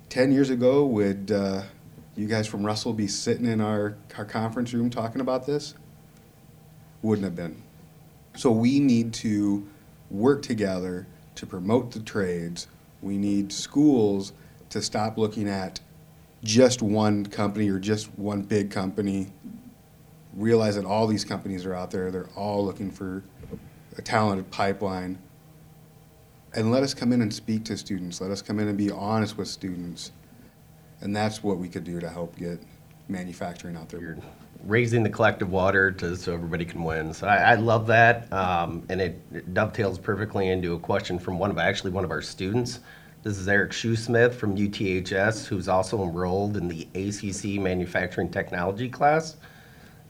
10 0.08 0.32
years 0.32 0.50
ago, 0.50 0.84
would 0.84 1.30
uh, 1.30 1.62
you 2.16 2.26
guys 2.26 2.46
from 2.46 2.66
Russell 2.66 2.92
be 2.92 3.06
sitting 3.06 3.46
in 3.46 3.60
our, 3.60 3.96
our 4.18 4.24
conference 4.24 4.72
room 4.74 4.90
talking 4.90 5.20
about 5.20 5.46
this? 5.46 5.74
Wouldn't 7.02 7.24
have 7.24 7.36
been. 7.36 7.62
So 8.36 8.50
we 8.50 8.80
need 8.80 9.12
to 9.14 9.66
work 10.10 10.42
together 10.42 11.06
to 11.36 11.46
promote 11.46 11.92
the 11.92 12.00
trades. 12.00 12.66
We 13.00 13.18
need 13.18 13.52
schools 13.52 14.32
to 14.70 14.82
stop 14.82 15.18
looking 15.18 15.48
at 15.48 15.80
just 16.42 16.82
one 16.82 17.26
company 17.26 17.68
or 17.70 17.78
just 17.78 18.06
one 18.18 18.42
big 18.42 18.70
company. 18.70 19.32
Realize 20.34 20.76
that 20.76 20.84
all 20.84 21.06
these 21.06 21.24
companies 21.24 21.66
are 21.66 21.74
out 21.74 21.90
there. 21.90 22.10
They're 22.10 22.30
all 22.36 22.64
looking 22.64 22.90
for 22.90 23.22
a 23.96 24.02
talented 24.02 24.50
pipeline 24.50 25.18
and 26.54 26.70
let 26.70 26.82
us 26.82 26.94
come 26.94 27.12
in 27.12 27.22
and 27.22 27.32
speak 27.32 27.64
to 27.64 27.76
students. 27.76 28.20
Let 28.20 28.30
us 28.30 28.42
come 28.42 28.58
in 28.58 28.68
and 28.68 28.76
be 28.76 28.90
honest 28.90 29.36
with 29.36 29.48
students. 29.48 30.12
And 31.00 31.14
that's 31.14 31.42
what 31.42 31.58
we 31.58 31.68
could 31.68 31.84
do 31.84 32.00
to 32.00 32.08
help 32.08 32.36
get 32.36 32.62
manufacturing 33.08 33.76
out 33.76 33.88
there. 33.88 34.00
You're 34.00 34.18
raising 34.64 35.02
the 35.02 35.10
collective 35.10 35.50
water 35.50 35.90
to, 35.90 36.16
so 36.16 36.34
everybody 36.34 36.64
can 36.64 36.84
win. 36.84 37.12
So 37.12 37.26
I, 37.26 37.36
I 37.36 37.54
love 37.56 37.86
that. 37.88 38.32
Um, 38.32 38.84
and 38.88 39.00
it, 39.00 39.20
it 39.32 39.54
dovetails 39.54 39.98
perfectly 39.98 40.48
into 40.48 40.74
a 40.74 40.78
question 40.78 41.18
from 41.18 41.38
one 41.38 41.50
of, 41.50 41.58
actually 41.58 41.90
one 41.90 42.04
of 42.04 42.10
our 42.10 42.22
students. 42.22 42.80
This 43.22 43.38
is 43.38 43.48
Eric 43.48 43.72
Shoesmith 43.72 44.34
from 44.34 44.56
UTHS, 44.56 45.46
who's 45.46 45.68
also 45.68 46.02
enrolled 46.02 46.56
in 46.56 46.68
the 46.68 46.88
ACC 46.94 47.60
Manufacturing 47.60 48.28
Technology 48.28 48.88
class. 48.88 49.36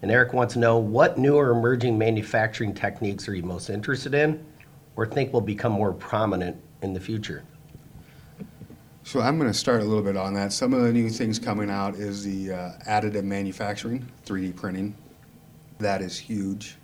And 0.02 0.10
Eric 0.10 0.32
wants 0.32 0.54
to 0.54 0.60
know, 0.60 0.78
what 0.78 1.16
new 1.16 1.36
or 1.36 1.50
emerging 1.50 1.96
manufacturing 1.96 2.74
techniques 2.74 3.28
are 3.28 3.34
you 3.34 3.44
most 3.44 3.70
interested 3.70 4.14
in 4.14 4.44
or 4.96 5.06
think 5.06 5.32
will 5.32 5.40
become 5.40 5.72
more 5.72 5.92
prominent 5.92 6.60
in 6.82 6.92
the 6.92 7.00
future? 7.00 7.44
So 9.04 9.20
I'm 9.20 9.38
going 9.38 9.50
to 9.50 9.56
start 9.56 9.80
a 9.80 9.84
little 9.84 10.02
bit 10.02 10.16
on 10.16 10.34
that. 10.34 10.52
Some 10.52 10.72
of 10.72 10.82
the 10.82 10.92
new 10.92 11.08
things 11.08 11.38
coming 11.38 11.70
out 11.70 11.94
is 11.94 12.24
the 12.24 12.52
uh, 12.52 12.72
additive 12.88 13.24
manufacturing, 13.24 14.06
3D 14.26 14.56
printing. 14.56 14.96
That 15.78 16.02
is 16.02 16.18
huge. 16.18 16.76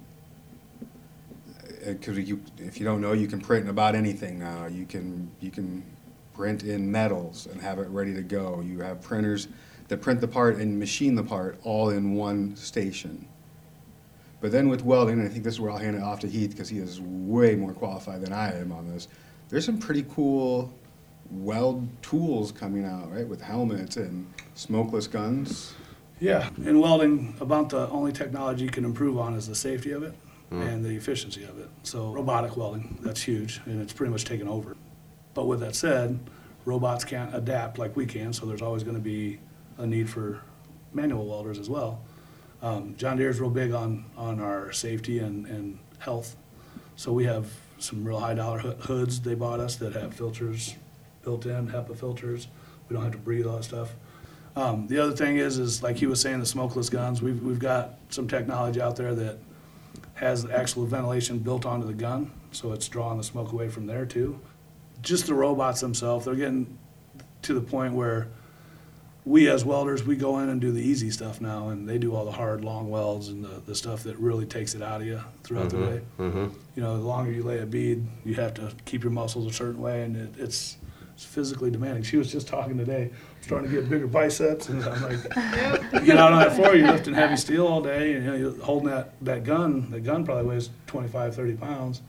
Because 1.85 2.19
you, 2.19 2.41
if 2.59 2.79
you 2.79 2.85
don't 2.85 3.01
know, 3.01 3.13
you 3.13 3.27
can 3.27 3.41
print 3.41 3.65
in 3.65 3.71
about 3.71 3.95
anything 3.95 4.39
now. 4.39 4.67
You 4.67 4.85
can 4.85 5.31
you 5.41 5.51
can 5.51 5.85
print 6.35 6.65
in 6.65 6.91
metals 6.91 7.47
and 7.47 7.61
have 7.61 7.79
it 7.79 7.89
ready 7.89 8.13
to 8.15 8.23
go. 8.23 8.61
You 8.61 8.81
have 8.81 9.01
printers 9.01 9.49
that 9.89 10.01
print 10.01 10.21
the 10.21 10.29
part 10.29 10.57
and 10.57 10.79
machine 10.79 11.15
the 11.15 11.23
part 11.23 11.59
all 11.65 11.91
in 11.91 12.15
one 12.15 12.55
station. 12.57 13.27
But 14.41 14.53
then 14.53 14.69
with 14.69 14.85
welding, 14.85 15.19
and 15.19 15.29
I 15.29 15.31
think 15.31 15.43
this 15.43 15.55
is 15.55 15.61
where 15.61 15.71
I'll 15.71 15.79
hand 15.79 15.97
it 15.97 16.03
off 16.03 16.21
to 16.21 16.29
Heath 16.29 16.51
because 16.51 16.69
he 16.69 16.79
is 16.79 17.01
way 17.01 17.57
more 17.57 17.73
qualified 17.73 18.21
than 18.21 18.33
I 18.33 18.57
am 18.59 18.71
on 18.71 18.89
this. 18.89 19.09
There's 19.49 19.65
some 19.65 19.79
pretty 19.79 20.05
cool 20.11 20.73
weld 21.31 21.89
tools 22.03 22.53
coming 22.53 22.85
out, 22.85 23.13
right, 23.13 23.27
with 23.27 23.41
helmets 23.41 23.97
and 23.97 24.33
smokeless 24.55 25.07
guns. 25.07 25.75
Yeah, 26.21 26.51
in 26.65 26.81
welding, 26.81 27.35
about 27.41 27.71
the 27.71 27.89
only 27.91 28.13
technology 28.13 28.65
you 28.65 28.71
can 28.71 28.85
improve 28.85 29.19
on 29.19 29.35
is 29.35 29.47
the 29.47 29.55
safety 29.55 29.93
of 29.93 30.03
it 30.03 30.15
hmm. 30.51 30.63
and 30.63 30.85
the 30.85 30.95
efficiency 30.95 31.45
of 31.45 31.59
it. 31.59 31.69
So 31.83 32.13
robotic 32.13 32.57
welding, 32.57 32.99
that's 33.03 33.23
huge, 33.23 33.61
and 33.67 33.81
it's 33.81 33.93
pretty 33.93 34.13
much 34.13 34.25
taken 34.25 34.49
over. 34.49 34.77
But 35.35 35.47
with 35.47 35.61
that 35.61 35.75
said, 35.75 36.19
robots 36.65 37.05
can't 37.05 37.35
adapt 37.35 37.79
like 37.79 37.97
we 37.97 38.07
can, 38.07 38.33
so 38.33 38.47
there's 38.47 38.63
always 38.63 38.83
gonna 38.83 38.99
be 38.99 39.39
a 39.79 39.87
need 39.87 40.11
for 40.11 40.43
manual 40.93 41.27
welders 41.27 41.59
as 41.59 41.71
well. 41.71 42.03
Um, 42.61 42.95
John 42.97 43.17
Deere's 43.17 43.41
real 43.41 43.51
big 43.51 43.73
on, 43.73 44.05
on 44.17 44.41
our 44.41 44.73
safety 44.73 45.21
and, 45.21 45.47
and 45.47 45.79
health. 45.99 46.37
So 46.97 47.13
we 47.13 47.25
have 47.25 47.51
some 47.79 48.05
real 48.05 48.19
high 48.19 48.35
dollar 48.35 48.59
hoo- 48.59 48.75
hoods 48.81 49.21
they 49.21 49.35
bought 49.35 49.61
us 49.61 49.77
that 49.77 49.95
have 49.95 50.13
filters 50.13 50.75
built 51.23 51.47
in, 51.47 51.69
HEPA 51.69 51.97
filters. 51.97 52.49
We 52.89 52.95
don't 52.95 53.05
have 53.05 53.13
to 53.13 53.19
breathe 53.19 53.47
all 53.47 53.57
that 53.57 53.65
stuff. 53.65 53.95
Um, 54.57 54.89
the 54.89 54.99
other 54.99 55.15
thing 55.15 55.37
is, 55.37 55.59
is 55.59 55.83
like 55.85 55.97
he 55.97 56.07
was 56.07 56.21
saying, 56.21 56.41
the 56.41 56.47
smokeless 56.47 56.91
guns. 56.91 57.23
We've 57.23 57.41
we've 57.41 57.61
got 57.61 57.99
some 58.09 58.27
technology 58.27 58.81
out 58.81 58.97
there 58.97 59.15
that 59.15 59.39
has 60.15 60.45
actual 60.47 60.85
ventilation 60.85 61.39
built 61.39 61.65
onto 61.65 61.87
the 61.87 61.93
gun, 61.93 62.33
so 62.51 62.73
it's 62.73 62.89
drawing 62.89 63.19
the 63.19 63.25
smoke 63.25 63.53
away 63.53 63.69
from 63.69 63.87
there 63.87 64.05
too. 64.05 64.41
Just 65.01 65.27
the 65.27 65.35
robots 65.35 65.81
themselves, 65.81 66.25
they're 66.25 66.35
getting 66.35 66.77
to 67.43 67.55
the 67.55 67.61
point 67.61 67.95
where 67.95 68.27
we 69.29 69.49
as 69.51 69.63
welders, 69.63 70.05
we 70.05 70.17
go 70.17 70.39
in 70.39 70.49
and 70.49 70.59
do 70.59 70.73
the 70.73 70.81
easy 70.81 71.11
stuff 71.11 71.41
now, 71.41 71.69
and 71.69 71.87
they 71.87 71.99
do 71.99 72.15
all 72.17 72.25
the 72.25 72.33
hard, 72.33 72.65
long 72.65 72.89
welds 72.89 73.29
and 73.29 73.45
the, 73.45 73.61
the 73.67 73.75
stuff 73.75 74.03
that 74.05 74.17
really 74.17 74.47
takes 74.47 74.75
it 74.75 74.83
out 74.83 75.03
of 75.03 75.07
you 75.07 75.21
throughout 75.45 75.69
the 75.69 75.77
mm-hmm, 75.77 75.95
day. 75.95 76.01
Mm-hmm. 76.19 76.47
You 76.75 76.83
know, 76.83 76.97
the 76.97 77.05
longer 77.05 77.31
you 77.31 77.43
lay 77.43 77.59
a 77.59 77.67
bead, 77.67 78.07
you 78.25 78.35
have 78.37 78.55
to 78.55 78.73
keep 78.87 79.03
your 79.03 79.13
muscles 79.13 79.47
a 79.47 79.53
certain 79.53 79.83
way, 79.83 80.03
and 80.03 80.17
it, 80.17 80.31
it's, 80.39 80.79
it's 81.13 81.25
physically 81.25 81.71
demanding. 81.71 82.03
She 82.09 82.17
was 82.17 82.33
just 82.33 82.49
talking 82.49 82.79
today, 82.79 83.11
starting 83.43 83.71
to 83.71 83.77
get 83.77 83.91
bigger 83.91 84.07
biceps, 84.07 84.71
and 84.71 84.83
I'm 84.83 85.03
like, 85.03 85.23
you 85.93 86.07
get 86.07 86.17
out 86.17 86.33
on 86.33 86.39
that 86.39 86.57
floor, 86.57 86.75
you're 86.75 86.91
lifting 86.91 87.13
heavy 87.13 87.37
steel 87.37 87.67
all 87.67 87.83
day, 87.83 88.15
and 88.15 88.25
you 88.25 88.31
know, 88.31 88.37
you're 88.37 88.65
holding 88.65 88.89
that, 88.89 89.13
that 89.23 89.45
gun, 89.45 89.91
That 89.91 90.01
gun 90.01 90.25
probably 90.25 90.45
weighs 90.45 90.71
25, 90.87 91.35
30 91.35 91.55
pounds. 91.57 92.01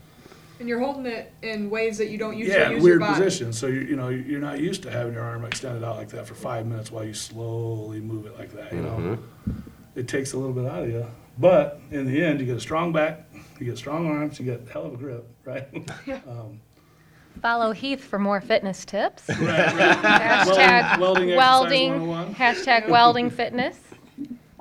And 0.60 0.68
you're 0.68 0.80
holding 0.80 1.06
it 1.06 1.32
in 1.42 1.70
ways 1.70 1.98
that 2.00 2.10
you 2.10 2.18
don't 2.18 2.38
usually 2.38 2.58
Yeah, 2.58 2.70
use 2.72 2.84
weird 2.84 3.00
your 3.00 3.08
body. 3.10 3.24
position. 3.24 3.54
So 3.54 3.68
you 3.68 3.82
you 3.82 3.96
know 3.96 4.10
you're 4.10 4.42
not 4.42 4.60
used 4.60 4.84
to 4.84 4.92
having 4.92 5.14
your 5.14 5.24
arm 5.24 5.46
extended 5.46 5.84
out 5.84 5.96
like 5.98 6.10
that 6.10 6.28
for 6.28 6.34
five 6.36 6.66
minutes 6.66 6.92
while 6.92 7.06
you 7.06 7.14
slowly 7.14 8.02
move 8.02 8.26
it 8.26 8.38
like 8.38 8.52
that. 8.54 8.74
You 8.74 8.82
know, 8.82 9.18
it 9.96 10.08
takes 10.08 10.34
a 10.34 10.38
little 10.38 10.54
bit 10.54 10.66
out 10.66 10.84
of 10.84 10.90
you. 10.90 11.06
But 11.38 11.80
in 11.92 12.06
the 12.06 12.22
end, 12.24 12.42
you 12.42 12.46
get 12.46 12.58
a 12.58 12.60
strong 12.60 12.92
back, 12.92 13.26
you 13.60 13.66
get 13.66 13.78
strong 13.78 14.08
arms, 14.08 14.38
you 14.40 14.46
get 14.46 14.68
a 14.68 14.72
hell 14.74 14.86
of 14.88 14.94
a 14.96 14.98
grip, 14.98 15.26
right? 15.46 15.68
um, 16.28 16.60
Follow 17.42 17.72
Heath 17.72 18.04
for 18.04 18.20
more 18.20 18.42
fitness 18.42 18.84
tips. 18.84 19.24
right, 19.30 19.40
right. 19.40 19.98
Hashtag 19.98 21.00
welding 21.00 21.30
exercise 21.32 21.38
welding, 21.38 22.34
hashtag 22.36 22.90
welding 22.90 23.30
fitness. 23.30 23.80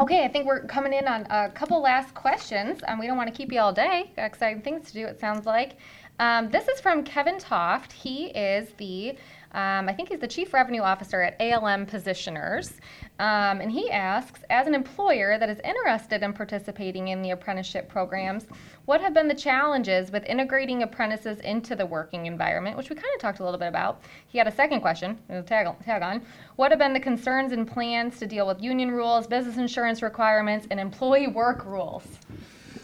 Okay, 0.01 0.25
I 0.25 0.29
think 0.29 0.47
we're 0.47 0.61
coming 0.61 0.93
in 0.93 1.09
on 1.09 1.27
a 1.29 1.51
couple 1.51 1.83
last 1.83 2.15
questions. 2.15 2.79
Um, 2.87 3.01
we 3.01 3.09
don't 3.09 3.17
want 3.17 3.29
to 3.29 3.35
keep 3.35 3.51
you 3.51 3.59
all 3.59 3.73
day. 3.73 4.13
Got 4.15 4.27
exciting 4.27 4.63
things 4.63 4.87
to 4.87 4.93
do, 4.93 5.05
it 5.05 5.19
sounds 5.19 5.45
like. 5.45 5.73
Um, 6.21 6.51
this 6.51 6.69
is 6.69 6.81
from 6.81 7.03
Kevin 7.03 7.37
Toft. 7.37 7.91
He 7.91 8.27
is 8.27 8.69
the, 8.77 9.17
um, 9.53 9.89
I 9.89 9.95
think 9.95 10.11
he's 10.11 10.21
the 10.21 10.29
Chief 10.29 10.53
Revenue 10.53 10.83
Officer 10.83 11.23
at 11.23 11.37
ALM 11.41 11.87
Positioners. 11.87 12.73
Um, 13.19 13.61
and 13.61 13.73
he 13.73 13.91
asks 13.91 14.43
As 14.51 14.67
an 14.67 14.75
employer 14.75 15.39
that 15.39 15.49
is 15.49 15.59
interested 15.65 16.23
in 16.23 16.33
participating 16.33 17.09
in 17.09 17.23
the 17.23 17.31
apprenticeship 17.31 17.89
programs, 17.89 18.47
what 18.85 19.01
have 19.01 19.15
been 19.15 19.27
the 19.27 19.35
challenges 19.35 20.11
with 20.11 20.25
integrating 20.25 20.83
apprentices 20.83 21.41
into 21.41 21.75
the 21.75 21.87
working 21.87 22.27
environment, 22.27 22.77
which 22.77 22.91
we 22.91 22.97
kind 22.97 23.09
of 23.15 23.21
talked 23.21 23.41
a 23.41 23.45
little 23.45 23.59
bit 23.59 23.69
about? 23.69 24.03
He 24.29 24.39
had 24.39 24.47
a 24.47 24.53
second 24.53 24.81
question, 24.83 25.19
we'll 25.29 25.43
tag, 25.43 25.67
tag 25.85 26.03
on. 26.03 26.23
What 26.57 26.71
have 26.71 26.79
been 26.79 26.93
the 26.93 27.01
concerns 27.01 27.53
and 27.53 27.67
plans 27.67 28.19
to 28.19 28.27
deal 28.27 28.47
with 28.47 28.63
union 28.63 28.91
rules, 28.91 29.27
business 29.27 29.57
insurance 29.57 30.03
requirements, 30.03 30.67
and 30.71 30.79
employee 30.79 31.29
work 31.29 31.65
rules? 31.65 32.05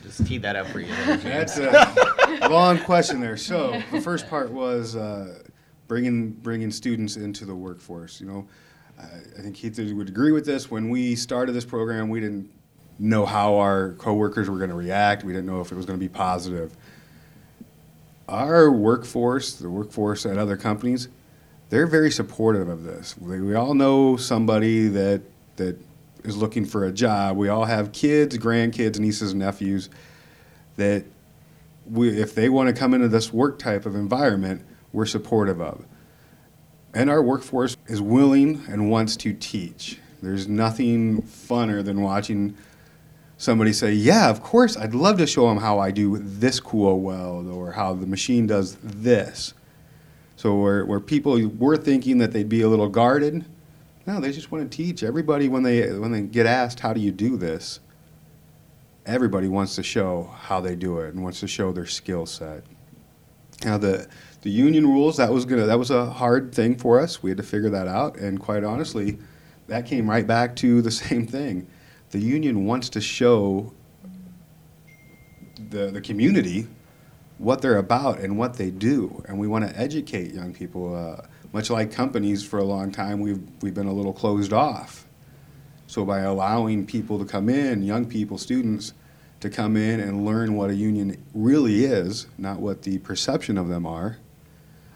Just 0.03 0.27
tee 0.27 0.39
that 0.39 0.57
up 0.57 0.67
for 0.67 0.81
you. 0.81 0.95
That's 1.07 1.59
a 1.59 2.49
long 2.51 2.79
question 2.81 3.21
there. 3.21 3.37
So 3.37 3.81
the 3.91 4.01
first 4.01 4.29
part 4.29 4.51
was 4.51 4.97
uh, 4.97 5.43
bringing 5.89 6.31
bringing 6.31 6.71
students 6.71 7.17
into 7.17 7.45
the 7.45 7.55
workforce. 7.55 8.21
You 8.21 8.27
know, 8.27 8.49
I, 8.99 9.05
I 9.39 9.43
think 9.43 9.57
Keith 9.57 9.79
would 9.79 10.09
agree 10.09 10.33
with 10.33 10.47
this. 10.47 10.71
When 10.71 10.91
we 10.91 11.17
started 11.17 11.53
this 11.53 11.65
program, 11.65 12.09
we 12.09 12.21
didn't 12.21 12.51
know 12.99 13.27
how 13.27 13.57
our 13.57 13.93
coworkers 13.95 14.49
were 14.49 14.59
going 14.59 14.71
to 14.71 14.77
react. 14.77 15.25
We 15.25 15.33
didn't 15.33 15.47
know 15.47 15.61
if 15.61 15.73
it 15.73 15.75
was 15.75 15.87
going 15.87 15.99
to 15.99 16.05
be 16.05 16.09
positive. 16.09 16.77
Our 18.29 18.71
workforce, 18.71 19.55
the 19.55 19.69
workforce 19.69 20.25
at 20.25 20.39
other 20.39 20.57
companies, 20.57 21.09
they're 21.69 21.87
very 21.87 22.11
supportive 22.11 22.69
of 22.69 22.85
this. 22.85 23.17
We, 23.19 23.41
we 23.41 23.55
all 23.55 23.75
know 23.75 24.17
somebody 24.17 24.89
that 24.89 25.23
that 25.57 25.79
is 26.25 26.37
looking 26.37 26.65
for 26.65 26.87
a 26.87 26.93
job. 26.93 27.37
We 27.37 27.49
all 27.49 27.67
have 27.67 27.93
kids, 27.93 28.37
grandkids, 28.39 28.99
nieces, 28.99 29.33
and 29.33 29.41
nephews 29.41 29.91
that 30.77 31.05
we, 31.87 32.21
if 32.21 32.35
they 32.35 32.49
want 32.49 32.69
to 32.69 32.73
come 32.75 32.95
into 32.95 33.09
this 33.09 33.33
work 33.33 33.59
type 33.59 33.87
of 33.87 33.95
environment, 33.95 34.65
we're 34.95 35.07
supportive 35.07 35.61
of. 35.61 35.85
And 36.95 37.11
our 37.11 37.23
workforce 37.23 37.77
is 37.87 38.01
willing 38.01 38.65
and 38.69 38.91
wants 38.91 39.17
to 39.17 39.35
teach. 39.35 39.99
There's 40.23 40.49
nothing 40.49 41.23
funner 41.23 41.85
than 41.85 42.01
watching 42.01 42.57
somebody 43.37 43.73
say, 43.73 43.93
Yeah, 43.93 44.31
of 44.31 44.43
course, 44.43 44.77
I'd 44.77 44.95
love 44.95 45.19
to 45.19 45.27
show 45.27 45.49
them 45.49 45.59
how 45.59 45.79
I 45.79 45.91
do 45.91 46.19
this 46.19 46.61
cool 46.61 47.01
weld 47.01 47.49
or 47.49 47.73
how 47.73 47.93
the 47.93 48.07
machine 48.07 48.47
does 48.47 48.77
this. 48.77 49.53
So, 50.37 50.55
where, 50.55 50.87
where 50.87 51.01
people 51.01 51.47
were 51.59 51.77
thinking 51.77 52.19
that 52.19 52.33
they'd 52.33 52.49
be 52.49 52.63
a 52.63 52.69
little 52.69 52.89
guarded, 52.89 53.45
no, 54.07 54.21
they 54.21 54.33
just 54.33 54.53
want 54.53 54.71
to 54.71 54.77
teach. 54.77 55.03
Everybody, 55.03 55.49
when 55.49 55.63
they, 55.63 55.91
when 55.99 56.13
they 56.13 56.23
get 56.23 56.47
asked, 56.47 56.81
How 56.81 56.93
do 56.93 57.01
you 57.01 57.11
do 57.11 57.37
this? 57.37 57.81
everybody 59.07 59.49
wants 59.49 59.75
to 59.77 59.83
show 59.83 60.31
how 60.35 60.61
they 60.61 60.75
do 60.75 60.99
it 61.01 61.15
and 61.15 61.23
wants 61.23 61.41
to 61.41 61.47
show 61.47 61.73
their 61.73 61.87
skill 61.87 62.27
set. 62.27 62.65
Now 63.65 63.79
the 63.79 64.09
the 64.43 64.51
union 64.51 64.87
rules 64.87 65.17
that 65.17 65.33
was 65.33 65.45
gonna 65.45 65.67
that 65.67 65.79
was 65.79 65.91
a 65.91 66.07
hard 66.07 66.55
thing 66.55 66.77
for 66.77 67.01
us. 67.01 67.23
We 67.23 67.31
had 67.31 67.37
to 67.39 67.43
figure 67.43 67.71
that 67.71 67.89
out, 67.89 68.17
and 68.17 68.41
quite 68.41 68.65
honestly, 68.65 69.19
that 69.69 69.87
came 69.87 70.09
right 70.09 70.27
back 70.27 70.57
to 70.57 70.83
the 70.83 70.91
same 71.05 71.27
thing. 71.27 71.67
The 72.11 72.19
union 72.21 72.67
wants 72.67 72.89
to 72.91 73.01
show 73.01 73.73
the 75.71 75.91
the 75.91 76.01
community 76.01 76.67
what 77.39 77.63
they're 77.63 77.79
about 77.79 78.21
and 78.21 78.39
what 78.39 78.55
they 78.55 78.71
do, 78.71 79.25
and 79.27 79.39
we 79.39 79.49
want 79.49 79.69
to 79.69 79.79
educate 79.79 80.33
young 80.33 80.53
people. 80.53 80.95
Uh, 80.95 81.27
much 81.53 81.71
like 81.71 81.93
companies, 81.93 82.43
for 82.43 82.59
a 82.59 82.65
long 82.65 82.91
time, 82.91 83.21
we've 83.21 83.41
we've 83.63 83.75
been 83.75 83.87
a 83.87 83.93
little 83.93 84.13
closed 84.13 84.53
off. 84.53 85.07
So 85.87 86.05
by 86.05 86.21
allowing 86.21 86.87
people 86.87 87.19
to 87.19 87.25
come 87.25 87.49
in, 87.49 87.83
young 87.83 88.07
people, 88.07 88.39
students, 88.39 88.93
to 89.45 89.51
come 89.51 89.77
in 89.77 90.01
and 90.01 90.25
learn 90.25 90.55
what 90.55 90.71
a 90.71 90.75
union 90.75 91.23
really 91.35 91.85
is, 91.85 92.27
not 92.39 92.61
what 92.61 92.81
the 92.83 92.99
perception 93.01 93.59
of 93.59 93.69
them 93.69 93.85
are, 93.85 94.17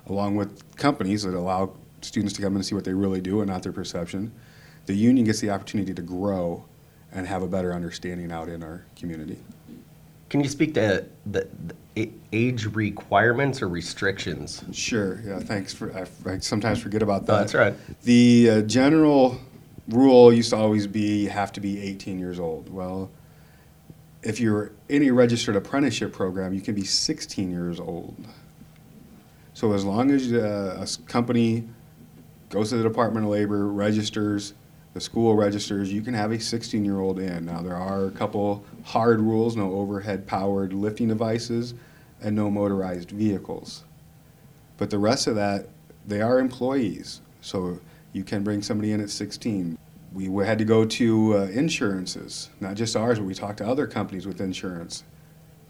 along 0.07 0.37
with 0.37 0.75
companies 0.77 1.23
that 1.23 1.35
allow 1.35 1.71
students 2.01 2.35
to 2.35 2.41
come 2.41 2.53
in 2.53 2.57
and 2.57 2.65
see 2.65 2.75
what 2.75 2.85
they 2.85 2.95
really 2.95 3.21
do 3.21 3.41
and 3.43 3.51
not 3.51 3.63
their 3.63 3.73
perception, 3.73 4.33
the 4.87 4.95
union 4.95 5.27
gets 5.27 5.41
the 5.41 5.51
opportunity 5.51 5.93
to 5.93 6.01
grow 6.01 6.65
and 7.13 7.27
have 7.27 7.43
a 7.43 7.47
better 7.47 7.75
understanding 7.75 8.33
out 8.33 8.49
in 8.49 8.63
our 8.63 8.87
community. 8.97 9.39
Can 10.31 10.41
you 10.43 10.49
speak 10.49 10.73
to 10.75 11.05
the, 11.27 11.47
the 11.95 12.11
age 12.33 12.65
requirements 12.75 13.61
or 13.61 13.69
restrictions? 13.69 14.65
Sure. 14.73 15.21
Yeah. 15.27 15.41
Thanks 15.41 15.75
for. 15.75 15.95
I, 15.95 16.31
I 16.31 16.39
sometimes 16.39 16.81
forget 16.81 17.03
about 17.03 17.27
that. 17.27 17.33
No, 17.33 17.39
that's 17.39 17.55
right. 17.55 17.75
The 18.03 18.51
uh, 18.51 18.61
general 18.63 19.39
rule 19.89 20.33
used 20.33 20.51
to 20.51 20.57
always 20.57 20.87
be 20.87 21.25
you 21.25 21.31
have 21.31 21.53
to 21.53 21.61
be 21.61 21.83
18 21.83 22.19
years 22.19 22.39
old. 22.41 22.71
Well, 22.71 23.11
if 24.29 24.39
you're 24.39 24.73
in 24.91 25.05
a 25.05 25.11
registered 25.11 25.57
apprenticeship 25.57 26.13
program, 26.13 26.53
you 26.53 26.61
can 26.61 26.75
be 26.75 26.85
16 26.85 27.51
years 27.51 27.81
old. 27.81 28.15
So 29.55 29.73
as 29.73 29.87
long 29.87 30.11
as 30.11 30.31
uh, 30.31 30.87
a 30.87 31.09
company 31.09 31.67
goes 32.51 32.69
to 32.69 32.77
the 32.77 32.83
Department 32.83 33.25
of 33.25 33.33
Labor, 33.33 33.69
registers, 33.69 34.53
the 34.93 35.01
school 35.01 35.35
registers, 35.35 35.91
you 35.91 36.03
can 36.03 36.13
have 36.13 36.31
a 36.31 36.37
16-year-old 36.37 37.19
in. 37.19 37.47
Now 37.47 37.63
there 37.63 37.75
are 37.75 38.05
a 38.05 38.11
couple 38.11 38.65
hard 38.85 39.21
rules: 39.21 39.57
no 39.57 39.73
overhead-powered 39.73 40.75
lifting 40.75 41.09
devices, 41.09 41.73
and 42.21 42.37
no 42.37 42.51
motorized 42.51 43.11
vehicles. 43.11 43.85
But 44.77 44.91
the 44.91 44.99
rest 44.99 45.27
of 45.27 45.37
that, 45.37 45.69
they 46.07 46.21
are 46.21 46.39
employees. 46.39 47.23
So 47.41 47.81
you 48.13 48.25
can 48.25 48.45
bring 48.45 48.61
somebody 48.61 48.93
in 48.93 49.01
at 49.01 49.09
16. 49.09 49.79
We 50.13 50.27
had 50.45 50.59
to 50.59 50.65
go 50.65 50.85
to 50.85 51.37
uh, 51.37 51.41
insurances, 51.47 52.49
not 52.61 52.75
just 52.75 52.97
ours, 52.97 53.19
but 53.19 53.27
we 53.27 53.35
talked 53.35 53.59
to 53.59 53.67
other 53.67 53.87
companies 53.87 54.27
with 54.27 54.41
insurance 54.41 55.05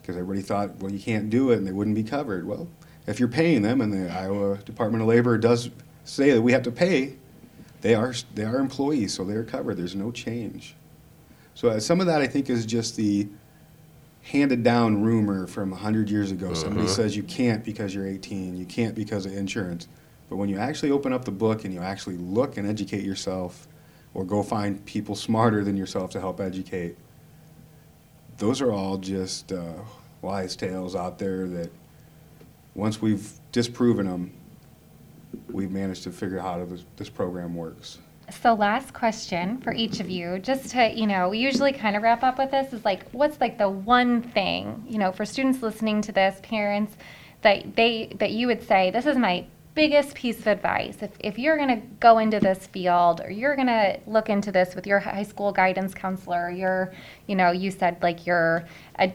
because 0.00 0.16
everybody 0.16 0.42
thought, 0.42 0.76
well, 0.76 0.92
you 0.92 1.00
can't 1.00 1.28
do 1.28 1.50
it 1.50 1.58
and 1.58 1.66
they 1.66 1.72
wouldn't 1.72 1.96
be 1.96 2.04
covered. 2.04 2.46
Well, 2.46 2.68
if 3.06 3.18
you're 3.18 3.28
paying 3.28 3.62
them 3.62 3.80
and 3.80 3.92
the 3.92 4.10
Iowa 4.10 4.58
Department 4.58 5.02
of 5.02 5.08
Labor 5.08 5.38
does 5.38 5.70
say 6.04 6.32
that 6.32 6.40
we 6.40 6.52
have 6.52 6.62
to 6.62 6.70
pay, 6.70 7.16
they 7.80 7.94
are, 7.94 8.14
they 8.34 8.44
are 8.44 8.58
employees, 8.58 9.14
so 9.14 9.24
they're 9.24 9.44
covered. 9.44 9.76
There's 9.76 9.94
no 9.94 10.10
change. 10.10 10.74
So 11.54 11.70
uh, 11.70 11.80
some 11.80 12.00
of 12.00 12.06
that 12.06 12.22
I 12.22 12.26
think 12.26 12.48
is 12.48 12.64
just 12.64 12.96
the 12.96 13.28
handed 14.22 14.62
down 14.62 15.02
rumor 15.02 15.46
from 15.46 15.70
100 15.70 16.10
years 16.10 16.30
ago. 16.30 16.54
Somebody 16.54 16.86
says 16.86 17.16
you 17.16 17.22
can't 17.22 17.64
because 17.64 17.94
you're 17.94 18.06
18, 18.06 18.56
you 18.56 18.66
can't 18.66 18.94
because 18.94 19.26
of 19.26 19.32
insurance. 19.34 19.88
But 20.28 20.36
when 20.36 20.48
you 20.48 20.58
actually 20.58 20.90
open 20.90 21.12
up 21.12 21.24
the 21.24 21.30
book 21.30 21.64
and 21.64 21.72
you 21.72 21.80
actually 21.80 22.18
look 22.18 22.58
and 22.58 22.68
educate 22.68 23.04
yourself, 23.04 23.66
or 24.14 24.24
go 24.24 24.42
find 24.42 24.84
people 24.84 25.14
smarter 25.14 25.64
than 25.64 25.76
yourself 25.76 26.10
to 26.10 26.20
help 26.20 26.40
educate, 26.40 26.96
those 28.38 28.60
are 28.60 28.72
all 28.72 28.96
just 28.96 29.52
uh, 29.52 29.74
wise 30.22 30.56
tales 30.56 30.94
out 30.94 31.18
there 31.18 31.46
that 31.48 31.70
once 32.74 33.02
we've 33.02 33.32
disproven 33.52 34.06
them, 34.06 34.32
we've 35.50 35.70
managed 35.70 36.04
to 36.04 36.12
figure 36.12 36.38
out 36.38 36.44
how 36.44 36.64
this, 36.64 36.84
this 36.96 37.08
program 37.08 37.54
works. 37.54 37.98
So 38.42 38.54
last 38.54 38.92
question 38.92 39.58
for 39.62 39.72
each 39.72 40.00
of 40.00 40.10
you, 40.10 40.38
just 40.38 40.70
to, 40.70 40.92
you 40.92 41.06
know, 41.06 41.30
we 41.30 41.38
usually 41.38 41.72
kind 41.72 41.96
of 41.96 42.02
wrap 42.02 42.22
up 42.22 42.38
with 42.38 42.50
this 42.50 42.72
is 42.72 42.84
like, 42.84 43.08
what's 43.10 43.40
like 43.40 43.56
the 43.56 43.68
one 43.68 44.22
thing, 44.22 44.84
you 44.86 44.98
know, 44.98 45.12
for 45.12 45.24
students 45.24 45.62
listening 45.62 46.02
to 46.02 46.12
this, 46.12 46.38
parents, 46.42 46.94
that 47.40 47.74
they, 47.74 48.14
that 48.18 48.32
you 48.32 48.46
would 48.46 48.62
say, 48.66 48.90
this 48.90 49.06
is 49.06 49.16
my 49.16 49.46
biggest 49.78 50.14
piece 50.16 50.40
of 50.40 50.48
advice 50.48 50.98
if, 51.02 51.12
if 51.20 51.38
you're 51.38 51.56
going 51.56 51.68
to 51.68 51.86
go 52.00 52.18
into 52.18 52.40
this 52.40 52.66
field 52.66 53.20
or 53.20 53.30
you're 53.30 53.54
going 53.54 53.68
to 53.68 53.96
look 54.08 54.28
into 54.28 54.50
this 54.50 54.74
with 54.74 54.88
your 54.88 54.98
high 54.98 55.22
school 55.22 55.52
guidance 55.52 55.94
counselor 55.94 56.50
your 56.50 56.92
you 57.28 57.36
know 57.36 57.52
you 57.52 57.70
said 57.70 57.96
like 58.02 58.26
your 58.26 58.66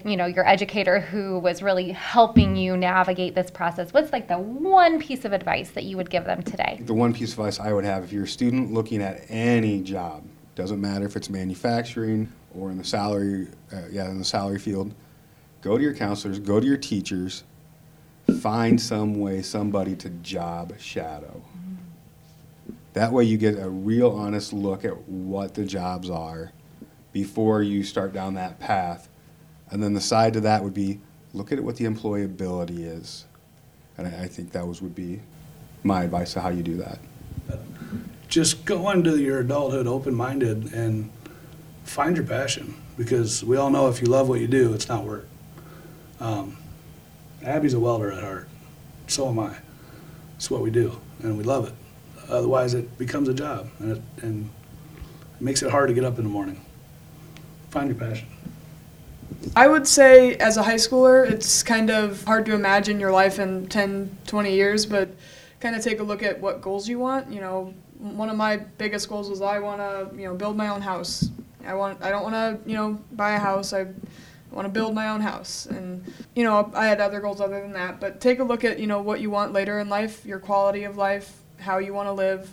you 0.05 0.15
know 0.15 0.25
your 0.25 0.47
educator 0.47 1.01
who 1.01 1.37
was 1.39 1.61
really 1.61 1.91
helping 1.91 2.55
you 2.55 2.77
navigate 2.77 3.35
this 3.35 3.51
process 3.51 3.91
what's 3.91 4.13
like 4.13 4.29
the 4.29 4.39
one 4.39 4.99
piece 4.99 5.25
of 5.25 5.33
advice 5.33 5.71
that 5.71 5.83
you 5.83 5.97
would 5.97 6.09
give 6.09 6.25
them 6.25 6.41
today? 6.43 6.79
The 6.81 6.93
one 6.93 7.13
piece 7.13 7.33
of 7.33 7.39
advice 7.39 7.59
I 7.59 7.73
would 7.73 7.83
have 7.85 8.03
if 8.03 8.13
you're 8.13 8.23
a 8.23 8.27
student 8.27 8.73
looking 8.73 9.01
at 9.01 9.21
any 9.29 9.81
job, 9.81 10.23
doesn't 10.55 10.79
matter 10.79 11.05
if 11.05 11.15
it's 11.15 11.29
manufacturing 11.29 12.31
or 12.55 12.71
in 12.71 12.77
the 12.77 12.83
salary, 12.83 13.47
uh, 13.71 13.81
yeah, 13.91 14.09
in 14.09 14.19
the 14.19 14.25
salary 14.25 14.59
field, 14.59 14.93
go 15.61 15.77
to 15.77 15.83
your 15.83 15.93
counselors, 15.93 16.39
go 16.39 16.59
to 16.59 16.65
your 16.65 16.77
teachers, 16.77 17.43
find 18.39 18.79
some 18.79 19.19
way, 19.19 19.41
somebody 19.41 19.95
to 19.97 20.09
job 20.09 20.73
shadow. 20.79 21.41
That 22.93 23.11
way 23.11 23.23
you 23.23 23.37
get 23.37 23.57
a 23.57 23.69
real 23.69 24.11
honest 24.11 24.53
look 24.53 24.85
at 24.85 25.07
what 25.07 25.55
the 25.55 25.65
jobs 25.65 26.09
are 26.09 26.51
before 27.11 27.61
you 27.63 27.83
start 27.83 28.13
down 28.13 28.35
that 28.35 28.59
path. 28.59 29.09
And 29.71 29.81
then 29.81 29.93
the 29.93 30.01
side 30.01 30.33
to 30.33 30.41
that 30.41 30.63
would 30.63 30.73
be 30.73 30.99
look 31.33 31.51
at 31.51 31.59
what 31.59 31.77
the 31.77 31.85
employability 31.85 32.79
is. 32.79 33.25
And 33.97 34.07
I, 34.07 34.27
think 34.27 34.51
that 34.51 34.67
was 34.67 34.81
would 34.81 34.95
be 34.95 35.21
my 35.83 36.03
advice 36.03 36.33
to 36.33 36.41
how 36.41 36.49
you 36.49 36.63
do 36.63 36.77
that. 36.77 36.99
just 38.27 38.65
go 38.65 38.89
into 38.89 39.17
your 39.17 39.39
adulthood 39.39 39.85
open-minded 39.85 40.73
and 40.73 41.11
find 41.83 42.17
your 42.17 42.25
passion 42.25 42.75
because 42.97 43.43
we 43.43 43.57
all 43.57 43.69
know 43.69 43.87
if 43.89 44.01
you 44.01 44.07
love 44.07 44.29
what 44.29 44.39
you 44.39 44.47
do, 44.47 44.73
it's 44.73 44.87
not 44.87 45.03
work. 45.03 45.27
Um, 46.19 46.57
Abby's 47.43 47.73
a 47.73 47.79
welder 47.79 48.11
at 48.11 48.23
heart. 48.23 48.47
So 49.07 49.27
am 49.29 49.39
I. 49.39 49.55
It's 50.37 50.49
what 50.49 50.61
we 50.61 50.71
do, 50.71 50.97
and 51.21 51.37
we 51.37 51.43
love 51.43 51.67
it. 51.67 51.73
Otherwise, 52.29 52.73
it 52.73 52.97
becomes 52.97 53.27
a 53.27 53.33
job, 53.33 53.69
and 53.79 53.97
it, 53.97 54.01
and 54.21 54.49
it 55.35 55.41
makes 55.41 55.61
it 55.61 55.69
hard 55.69 55.89
to 55.89 55.93
get 55.93 56.05
up 56.05 56.17
in 56.17 56.23
the 56.23 56.29
morning. 56.29 56.63
Find 57.69 57.89
your 57.89 57.97
passion. 57.97 58.27
I 59.55 59.67
would 59.67 59.87
say 59.87 60.35
as 60.35 60.57
a 60.57 60.63
high 60.63 60.75
schooler, 60.75 61.29
it's 61.29 61.63
kind 61.63 61.89
of 61.89 62.23
hard 62.23 62.45
to 62.45 62.53
imagine 62.53 62.99
your 62.99 63.11
life 63.11 63.39
in 63.39 63.67
10, 63.67 64.17
20 64.25 64.53
years, 64.53 64.85
but 64.85 65.09
kind 65.59 65.75
of 65.75 65.83
take 65.83 65.99
a 65.99 66.03
look 66.03 66.23
at 66.23 66.39
what 66.39 66.61
goals 66.61 66.87
you 66.87 66.99
want. 66.99 67.31
You 67.31 67.41
know, 67.41 67.73
one 67.97 68.29
of 68.29 68.37
my 68.37 68.57
biggest 68.57 69.09
goals 69.09 69.29
was 69.29 69.41
I 69.41 69.59
want 69.59 69.79
to, 69.79 70.15
you 70.15 70.27
know, 70.27 70.35
build 70.35 70.55
my 70.55 70.69
own 70.69 70.81
house. 70.81 71.29
I 71.65 71.73
want 71.73 72.01
I 72.01 72.09
don't 72.09 72.23
want 72.23 72.35
to, 72.35 72.69
you 72.69 72.75
know, 72.75 72.99
buy 73.13 73.33
a 73.33 73.39
house. 73.39 73.73
I 73.73 73.87
want 74.53 74.65
to 74.65 74.71
build 74.71 74.93
my 74.93 75.09
own 75.09 75.21
house. 75.21 75.65
And 75.65 76.03
you 76.35 76.43
know, 76.43 76.71
I 76.73 76.87
had 76.87 77.01
other 77.01 77.19
goals 77.19 77.41
other 77.41 77.61
than 77.61 77.73
that, 77.73 77.99
but 77.99 78.21
take 78.21 78.39
a 78.39 78.43
look 78.43 78.63
at, 78.63 78.79
you 78.79 78.87
know, 78.87 79.01
what 79.01 79.19
you 79.19 79.29
want 79.29 79.53
later 79.53 79.79
in 79.79 79.89
life, 79.89 80.25
your 80.25 80.39
quality 80.39 80.83
of 80.83 80.97
life, 80.97 81.39
how 81.59 81.77
you 81.77 81.93
want 81.93 82.07
to 82.07 82.13
live, 82.13 82.49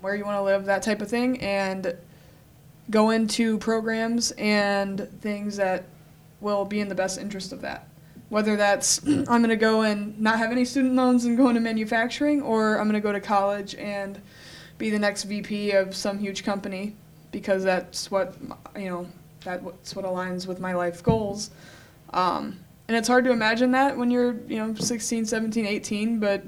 where 0.00 0.14
you 0.14 0.24
want 0.24 0.36
to 0.36 0.42
live, 0.42 0.64
that 0.66 0.82
type 0.82 1.00
of 1.00 1.08
thing 1.08 1.40
and 1.40 1.96
go 2.90 3.10
into 3.10 3.58
programs 3.58 4.32
and 4.32 5.08
things 5.20 5.56
that 5.56 5.84
will 6.40 6.64
be 6.64 6.80
in 6.80 6.88
the 6.88 6.94
best 6.94 7.18
interest 7.18 7.52
of 7.52 7.62
that. 7.62 7.88
Whether 8.28 8.56
that's 8.56 9.04
I'm 9.06 9.24
going 9.24 9.48
to 9.48 9.56
go 9.56 9.82
and 9.82 10.18
not 10.20 10.38
have 10.38 10.50
any 10.50 10.64
student 10.64 10.94
loans 10.94 11.24
and 11.24 11.36
go 11.36 11.48
into 11.48 11.60
manufacturing, 11.60 12.42
or 12.42 12.78
I'm 12.78 12.88
going 12.88 13.00
to 13.00 13.00
go 13.00 13.12
to 13.12 13.20
college 13.20 13.74
and 13.76 14.20
be 14.76 14.90
the 14.90 14.98
next 14.98 15.24
VP 15.24 15.70
of 15.72 15.94
some 15.94 16.18
huge 16.18 16.44
company 16.44 16.96
because 17.30 17.64
that's 17.64 18.10
what 18.10 18.36
you 18.76 18.88
know 18.88 19.08
that's 19.44 19.94
what 19.94 20.04
aligns 20.04 20.46
with 20.46 20.60
my 20.60 20.72
life 20.72 21.02
goals. 21.02 21.50
Um, 22.12 22.58
and 22.88 22.96
it's 22.96 23.08
hard 23.08 23.24
to 23.24 23.30
imagine 23.30 23.70
that 23.72 23.96
when 23.96 24.10
you're 24.10 24.34
you 24.48 24.56
know 24.56 24.74
16, 24.74 25.26
17, 25.26 25.66
18, 25.66 26.18
but 26.18 26.42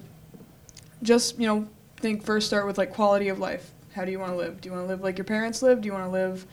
just 1.02 1.38
you 1.38 1.46
know 1.46 1.68
think 1.96 2.24
first 2.24 2.46
start 2.46 2.66
with 2.66 2.78
like 2.78 2.92
quality 2.92 3.28
of 3.28 3.38
life. 3.38 3.72
How 3.94 4.04
do 4.04 4.10
you 4.10 4.18
want 4.18 4.32
to 4.32 4.36
live? 4.36 4.60
Do 4.60 4.68
you 4.68 4.74
want 4.74 4.84
to 4.84 4.88
live 4.88 5.02
like 5.02 5.16
your 5.16 5.24
parents 5.24 5.62
lived? 5.62 5.82
Do 5.82 5.86
you 5.86 5.92
want 5.92 6.04
to 6.04 6.10
live 6.10 6.46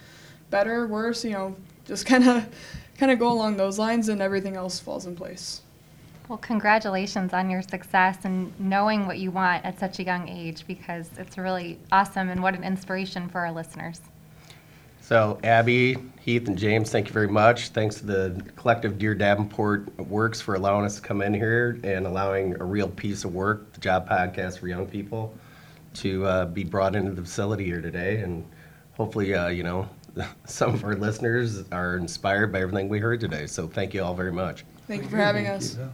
better, 0.50 0.88
worse? 0.88 1.26
You 1.26 1.32
know, 1.32 1.56
just 1.86 2.06
kind 2.06 2.28
of 2.28 2.48
kind 2.98 3.12
of 3.12 3.20
go 3.20 3.32
along 3.32 3.58
those 3.58 3.78
lines 3.80 4.10
and 4.10 4.22
everything 4.22 4.56
else 4.56 4.80
falls 4.80 5.06
in 5.06 5.16
place. 5.16 5.62
Well, 6.30 6.38
congratulations 6.38 7.34
on 7.34 7.50
your 7.50 7.62
success 7.62 8.20
and 8.24 8.58
knowing 8.58 9.06
what 9.06 9.20
you 9.20 9.30
want 9.30 9.66
at 9.66 9.78
such 9.78 10.00
a 10.00 10.04
young 10.04 10.30
age 10.30 10.66
because 10.66 11.10
it's 11.18 11.38
really 11.38 11.80
awesome 11.92 12.30
and 12.30 12.42
what 12.42 12.56
an 12.56 12.64
inspiration 12.64 13.28
for 13.28 13.42
our 13.42 13.52
listeners. 13.52 14.00
So 15.04 15.38
Abby, 15.44 15.98
Heath, 16.22 16.48
and 16.48 16.58
James, 16.58 16.90
thank 16.90 17.08
you 17.08 17.14
very 17.14 17.28
much. 17.28 17.70
Thanks 17.70 17.96
to 17.96 18.06
the 18.06 18.42
collective 18.56 18.98
Deere 18.98 19.14
Davenport 19.14 20.00
Works 20.00 20.40
for 20.40 20.56
allowing 20.56 20.86
us 20.86 20.96
to 20.96 21.02
come 21.02 21.22
in 21.22 21.34
here 21.34 21.78
and 21.84 22.08
allowing 22.08 22.58
a 22.62 22.64
real 22.64 22.88
piece 22.88 23.26
of 23.26 23.36
work, 23.36 23.74
the 23.74 23.82
job 23.82 24.08
podcast 24.08 24.60
for 24.60 24.70
young 24.70 24.86
people, 24.86 25.38
to 25.96 26.26
uh, 26.26 26.46
be 26.46 26.64
brought 26.64 26.96
into 26.96 27.12
the 27.12 27.22
facility 27.22 27.66
here 27.66 27.82
today. 27.82 28.20
And 28.20 28.46
hopefully, 28.94 29.36
uh, 29.36 29.50
you 29.50 29.64
know, 29.64 29.90
some 30.46 30.74
of 30.74 30.86
our 30.86 30.96
listeners 30.96 31.70
are 31.74 31.98
inspired 31.98 32.54
by 32.54 32.62
everything 32.62 32.88
we 32.88 33.00
heard 33.00 33.20
today. 33.20 33.46
So 33.46 33.68
thank 33.68 33.94
you 33.94 34.02
all 34.02 34.16
very 34.16 34.32
much. 34.32 34.64
Thank 34.88 35.04
you 35.04 35.10
for 35.10 35.18
having 35.18 35.48
us. 35.48 35.76
Yeah. 35.76 35.90